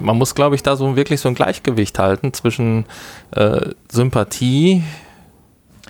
[0.00, 2.86] Man muss, glaube ich, da so wirklich so ein Gleichgewicht halten zwischen
[3.32, 4.82] äh, Sympathie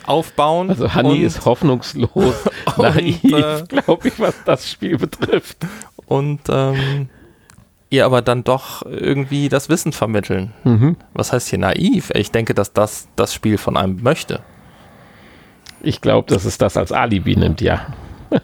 [0.06, 0.70] aufbauen.
[0.70, 2.34] Also Hanni ist hoffnungslos
[2.76, 5.58] naiv, äh, glaube ich, was das Spiel betrifft.
[6.06, 7.08] Und ähm,
[7.90, 10.52] ihr aber dann doch irgendwie das Wissen vermitteln.
[10.64, 10.96] Mhm.
[11.12, 12.10] Was heißt hier naiv?
[12.14, 14.40] Ich denke, dass das das Spiel von einem möchte.
[15.82, 17.86] Ich glaube, dass es das als Alibi nimmt, ja.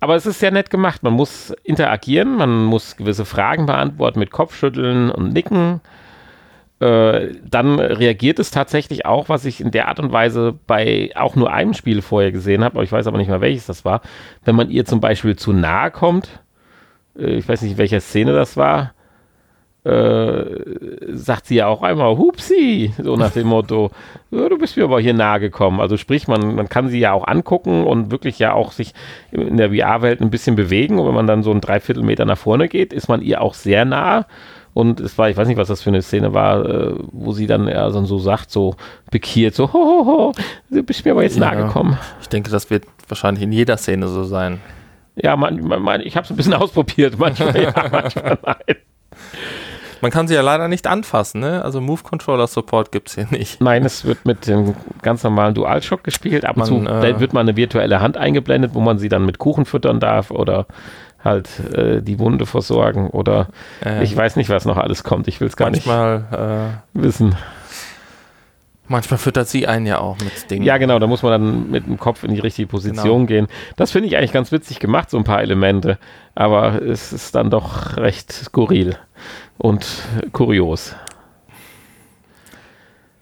[0.00, 1.02] Aber es ist sehr nett gemacht.
[1.02, 5.80] Man muss interagieren, man muss gewisse Fragen beantworten mit Kopfschütteln und Nicken.
[6.80, 11.36] Äh, dann reagiert es tatsächlich auch, was ich in der Art und Weise bei auch
[11.36, 14.02] nur einem Spiel vorher gesehen habe, ich weiß aber nicht mehr welches das war,
[14.44, 16.42] wenn man ihr zum Beispiel zu nahe kommt,
[17.16, 18.92] äh, ich weiß nicht, in welcher Szene das war,
[19.84, 20.44] äh,
[21.12, 23.90] sagt sie ja auch einmal, hupsi, so nach dem Motto,
[24.30, 25.78] du bist mir aber hier nahe gekommen.
[25.78, 28.94] Also sprich, man, man kann sie ja auch angucken und wirklich ja auch sich
[29.30, 30.98] in der VR-Welt ein bisschen bewegen.
[30.98, 33.84] Und wenn man dann so ein Dreiviertelmeter nach vorne geht, ist man ihr auch sehr
[33.84, 34.26] nah
[34.74, 37.46] und es war, ich weiß nicht, was das für eine Szene war, äh, wo sie
[37.46, 38.74] dann eher so, so sagt, so
[39.10, 40.32] pikiert, so, ho,
[40.68, 41.96] du bist mir aber jetzt ja, nahe gekommen.
[42.20, 44.60] Ich denke, das wird wahrscheinlich in jeder Szene so sein.
[45.14, 48.76] Ja, man, man, man ich habe es ein bisschen ausprobiert, manchmal ja, manchmal nein.
[50.00, 51.64] Man kann sie ja leider nicht anfassen, ne?
[51.64, 53.62] Also Move Controller Support gibt es hier nicht.
[53.62, 56.44] Nein, es wird mit dem ganz normalen DualShock gespielt.
[56.44, 59.38] Ab und zu äh, wird mal eine virtuelle Hand eingeblendet, wo man sie dann mit
[59.38, 60.66] Kuchen füttern darf oder
[61.24, 63.48] halt äh, die Wunde versorgen oder
[63.84, 65.26] äh, ich weiß nicht, was noch alles kommt.
[65.28, 67.34] Ich will es gar manchmal, nicht äh, wissen.
[68.86, 70.64] Manchmal füttert sie einen ja auch mit Dingen.
[70.64, 73.46] Ja, genau, da muss man dann mit dem Kopf in die richtige Position genau.
[73.46, 73.46] gehen.
[73.76, 75.98] Das finde ich eigentlich ganz witzig gemacht, so ein paar Elemente.
[76.34, 78.98] Aber es ist dann doch recht skurril
[79.56, 79.86] und
[80.32, 80.94] kurios.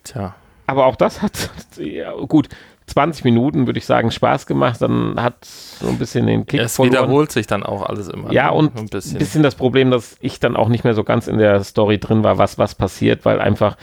[0.03, 0.35] Tja.
[0.67, 2.49] Aber auch das hat, ja, gut,
[2.93, 4.81] 20 Minuten, würde ich sagen, Spaß gemacht.
[4.81, 6.93] Dann hat so ein bisschen den Kick Es verloren.
[6.93, 8.33] wiederholt sich dann auch alles immer.
[8.33, 8.53] Ja, ne?
[8.53, 9.19] und ein bisschen.
[9.19, 12.23] bisschen das Problem, dass ich dann auch nicht mehr so ganz in der Story drin
[12.23, 13.77] war, was was passiert, weil einfach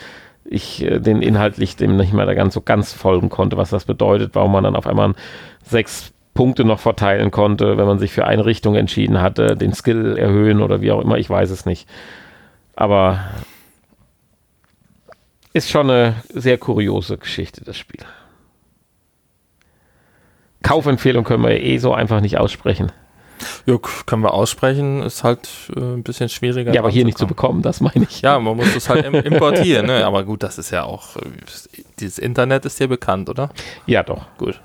[0.45, 3.85] ich äh, den inhaltlich dem nicht mehr da ganz so ganz folgen konnte, was das
[3.85, 5.13] bedeutet, warum man dann auf einmal
[5.63, 10.17] sechs Punkte noch verteilen konnte, wenn man sich für eine Richtung entschieden hatte, den Skill
[10.17, 11.87] erhöhen oder wie auch immer, ich weiß es nicht.
[12.75, 13.19] Aber
[15.51, 18.05] ist schon eine sehr kuriose Geschichte, das Spiel.
[20.69, 22.91] Kaufempfehlung können wir eh so einfach nicht aussprechen.
[23.65, 26.71] Ja, können wir aussprechen, ist halt äh, ein bisschen schwieriger.
[26.71, 28.21] Ja, aber hier nicht zu bekommen, das meine ich.
[28.21, 30.05] Ja, man muss es halt importieren, ne?
[30.05, 31.17] Aber gut, das ist ja auch,
[31.99, 33.49] dieses Internet ist dir bekannt, oder?
[33.87, 34.27] Ja, doch.
[34.37, 34.61] Gut.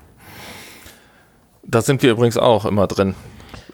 [1.63, 3.15] Da sind wir übrigens auch immer drin.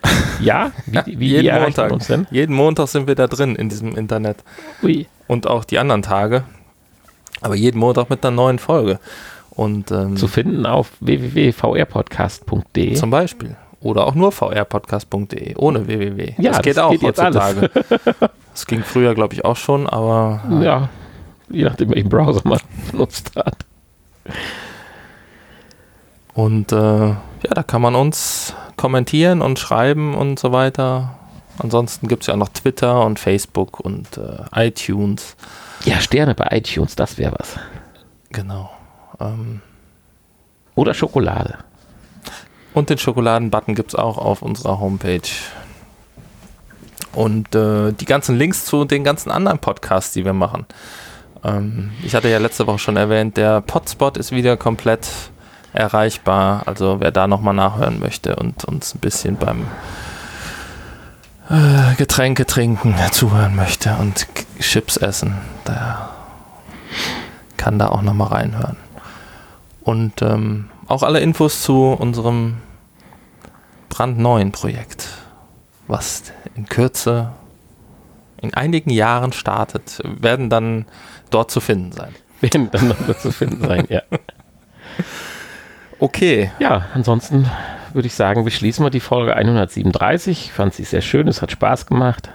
[0.40, 0.72] Ja?
[0.88, 1.92] Wie, wie jeden Montag.
[1.92, 2.26] Uns denn?
[2.32, 4.38] Jeden Montag sind wir da drin in diesem Internet.
[4.82, 5.06] Ui.
[5.28, 6.46] Und auch die anderen Tage.
[7.42, 9.00] Aber jeden Montag mit einer neuen Folge.
[9.52, 12.96] Und, ähm, Zu finden auf www.vrpodcast.de.
[12.96, 13.58] Zum Beispiel.
[13.82, 16.36] Oder auch nur vrpodcast.de, ohne www.
[16.38, 17.70] Ja, das geht das auch geht heutzutage.
[18.52, 20.42] das ging früher, glaube ich, auch schon, aber.
[20.50, 20.90] Äh, ja,
[21.50, 22.60] je nachdem, welchen Browser man
[22.92, 23.58] benutzt hat.
[26.34, 27.18] Und äh, ja,
[27.50, 31.18] da kann man uns kommentieren und schreiben und so weiter.
[31.58, 35.36] Ansonsten gibt es ja auch noch Twitter und Facebook und äh, iTunes.
[35.84, 37.58] Ja, Sterne bei iTunes, das wäre was.
[38.30, 38.70] Genau.
[39.22, 39.62] Ähm,
[40.76, 41.60] Oder Schokolade.
[42.74, 45.30] Und den Schokoladenbutton gibt es auch auf unserer Homepage.
[47.14, 50.66] Und äh, die ganzen Links zu den ganzen anderen Podcasts, die wir machen.
[51.44, 55.10] Ähm, ich hatte ja letzte Woche schon erwähnt, der Podspot ist wieder komplett
[55.74, 56.64] erreichbar.
[56.66, 59.66] Also wer da nochmal nachhören möchte und uns ein bisschen beim
[61.50, 64.28] äh, Getränke trinken zuhören möchte und
[64.60, 66.10] Chips essen, der
[67.58, 68.78] kann da auch nochmal reinhören.
[69.84, 72.58] Und ähm, auch alle Infos zu unserem
[73.90, 75.08] brandneuen Projekt,
[75.88, 77.32] was in Kürze
[78.42, 80.86] in einigen Jahren startet, werden dann
[81.30, 82.16] dort zu finden sein.
[82.42, 84.02] Werden dann dort zu finden sein, ja.
[86.00, 86.50] Okay.
[86.58, 87.48] Ja, ansonsten
[87.94, 90.48] würde ich sagen, wir schließen wir die Folge 137.
[90.48, 92.32] Ich fand sie sehr schön, es hat Spaß gemacht.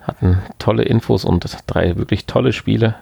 [0.00, 2.94] Hatten tolle Infos und drei wirklich tolle Spiele.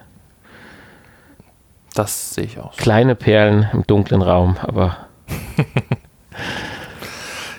[1.93, 2.75] Das sehe ich auch.
[2.77, 5.07] Kleine Perlen im dunklen Raum, aber.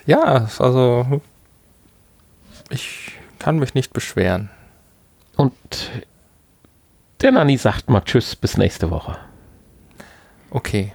[0.07, 1.21] ja, also
[2.71, 4.51] ich kann mich nicht beschweren.
[5.37, 5.53] Und
[7.21, 9.17] der Nanni sagt mal Tschüss, bis nächste Woche.
[10.51, 10.93] Okay.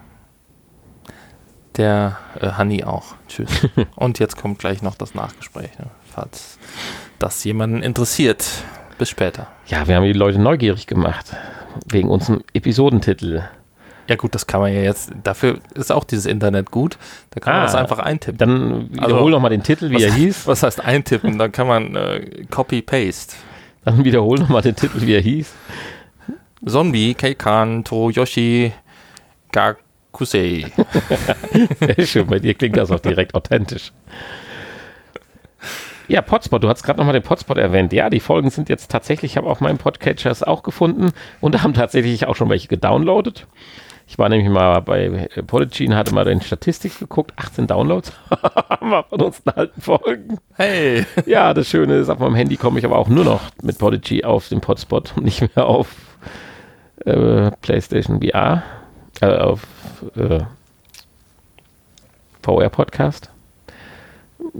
[1.78, 3.16] Der äh, Hanni auch.
[3.28, 3.68] Tschüss.
[3.96, 5.88] Und jetzt kommt gleich noch das Nachgespräch, ne?
[6.14, 6.58] falls
[7.20, 8.46] das jemanden interessiert.
[8.98, 9.48] Bis später.
[9.68, 11.36] Ja, wir haben die Leute neugierig gemacht.
[11.88, 13.43] Wegen unserem Episodentitel.
[14.08, 16.98] Ja gut, das kann man ja jetzt, dafür ist auch dieses Internet gut.
[17.32, 18.38] Da kann ah, man das einfach eintippen.
[18.38, 20.48] Dann wiederhol also, nochmal den Titel, wie was, er hieß.
[20.48, 21.39] Was heißt eintippen?
[21.39, 23.36] Dann kann man äh, Copy-Paste.
[23.84, 25.52] Dann wiederhol nochmal den Titel, wie er hieß.
[26.66, 28.72] Zombie, Keikan, Toyoshi,
[29.52, 30.72] Gakusei.
[31.80, 33.91] Sehr schön, bei dir klingt das auch direkt authentisch.
[36.08, 37.91] Ja, Potspot, du hast gerade nochmal den Potspot erwähnt.
[37.93, 41.74] Ja, die Folgen sind jetzt tatsächlich, ich habe auch meinen Podcatchers auch gefunden und haben
[41.74, 43.47] tatsächlich auch schon welche gedownloadet.
[44.08, 47.34] Ich war nämlich mal bei Podigy und hatte mal in Statistik geguckt.
[47.38, 48.14] 18 Downloads
[48.70, 50.38] haben wir von uns alten Folgen.
[50.53, 51.06] Hey!
[51.26, 54.24] Ja, das Schöne ist, auf meinem Handy komme ich aber auch nur noch mit Podigy
[54.24, 55.88] auf den Potspot und nicht mehr auf
[57.03, 58.62] äh, PlayStation VR.
[59.22, 59.62] Äh, auf
[60.16, 60.41] äh,
[62.43, 63.32] VR Podcast.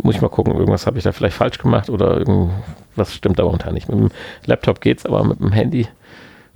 [0.02, 3.43] Muss ich mal gucken, irgendwas habe ich da vielleicht falsch gemacht oder irgendwas stimmt da
[3.43, 3.89] momentan nicht.
[3.89, 4.10] Mit dem
[4.46, 5.88] Laptop geht's, aber mit dem Handy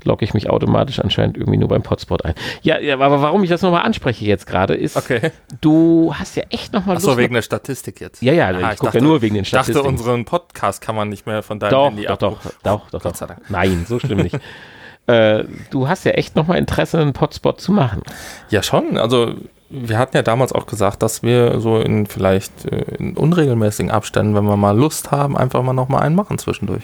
[0.03, 2.33] logge ich mich automatisch anscheinend irgendwie nur beim Potspot ein.
[2.61, 5.31] Ja, ja aber warum ich das nochmal anspreche jetzt gerade ist, okay.
[5.61, 7.07] du hast ja echt nochmal Lust.
[7.07, 8.21] Achso, wegen der Statistik jetzt.
[8.21, 9.77] Ja, ja, Aha, ich gucke ja nur wegen den Statistiken.
[9.77, 12.89] Ich dachte, unseren Podcast kann man nicht mehr von deinem doch, Handy doch, doch, doch,
[12.89, 13.41] doch, Gott sei Dank.
[13.49, 14.39] Nein, so schlimm nicht.
[15.07, 18.01] äh, du hast ja echt nochmal Interesse, einen Potspot zu machen.
[18.49, 18.97] Ja, schon.
[18.97, 19.35] Also
[19.69, 24.35] wir hatten ja damals auch gesagt, dass wir so in vielleicht äh, in unregelmäßigen Abständen,
[24.35, 26.83] wenn wir mal Lust haben, einfach mal nochmal einen machen zwischendurch.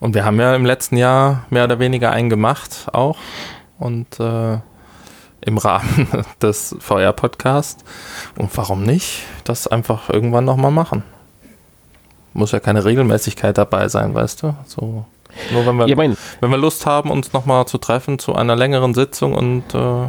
[0.00, 3.18] Und wir haben ja im letzten Jahr mehr oder weniger einen gemacht auch.
[3.78, 4.58] Und äh,
[5.46, 6.08] im Rahmen
[6.42, 7.84] des VR-Podcasts.
[8.36, 9.22] Und warum nicht?
[9.44, 11.02] Das einfach irgendwann nochmal machen.
[12.34, 14.54] Muss ja keine Regelmäßigkeit dabei sein, weißt du?
[14.66, 15.06] So.
[15.52, 18.94] Nur wenn wir, ja, wenn wir Lust haben, uns nochmal zu treffen zu einer längeren
[18.94, 20.08] Sitzung und äh,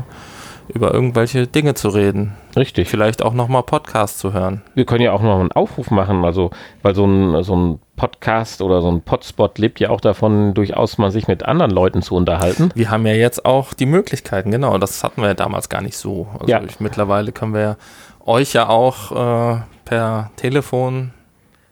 [0.67, 2.33] über irgendwelche Dinge zu reden.
[2.55, 2.89] Richtig.
[2.89, 4.61] Vielleicht auch nochmal Podcast zu hören.
[4.75, 6.51] Wir können ja auch noch einen Aufruf machen, also,
[6.81, 10.97] weil so ein, so ein Podcast oder so ein Podspot lebt ja auch davon, durchaus
[10.97, 12.69] mal sich mit anderen Leuten zu unterhalten.
[12.75, 15.97] Wir haben ja jetzt auch die Möglichkeiten, genau, das hatten wir ja damals gar nicht
[15.97, 16.27] so.
[16.33, 16.61] Also ja.
[16.61, 17.77] ich, mittlerweile können wir
[18.25, 21.11] euch ja auch äh, per Telefon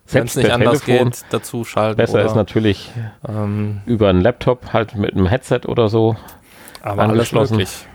[0.08, 1.98] wenn es nicht anders Telefon geht, dazu schalten.
[1.98, 2.92] Besser oder, ist natürlich
[3.28, 6.16] ähm, über einen Laptop, halt mit einem Headset oder so.
[6.84, 7.56] Aber angeschlossen.
[7.56, 7.95] Alles möglich.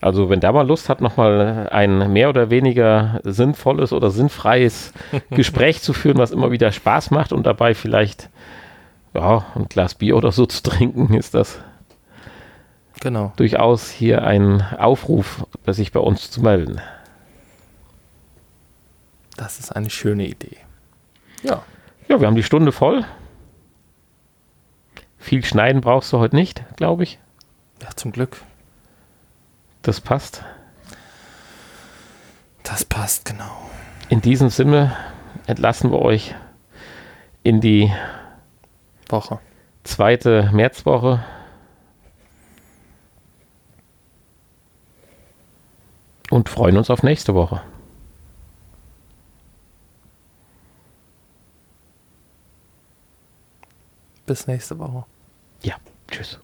[0.00, 4.92] Also wenn der mal Lust hat, nochmal ein mehr oder weniger sinnvolles oder sinnfreies
[5.30, 8.28] Gespräch zu führen, was immer wieder Spaß macht und dabei vielleicht
[9.14, 11.58] ja, ein Glas Bier oder so zu trinken, ist das
[13.00, 13.32] genau.
[13.36, 16.80] durchaus hier ein Aufruf, sich bei uns zu melden.
[19.36, 20.56] Das ist eine schöne Idee.
[21.42, 21.62] Ja.
[22.08, 23.04] Ja, wir haben die Stunde voll.
[25.18, 27.18] Viel schneiden brauchst du heute nicht, glaube ich.
[27.82, 28.40] Ja, zum Glück.
[29.88, 30.44] Das passt.
[32.62, 33.70] Das passt, genau.
[34.10, 34.94] In diesem Sinne
[35.46, 36.34] entlassen wir euch
[37.42, 37.90] in die
[39.08, 39.38] Woche.
[39.84, 41.24] Zweite Märzwoche.
[46.28, 47.62] Und freuen uns auf nächste Woche.
[54.26, 55.06] Bis nächste Woche.
[55.62, 55.76] Ja,
[56.10, 56.38] tschüss.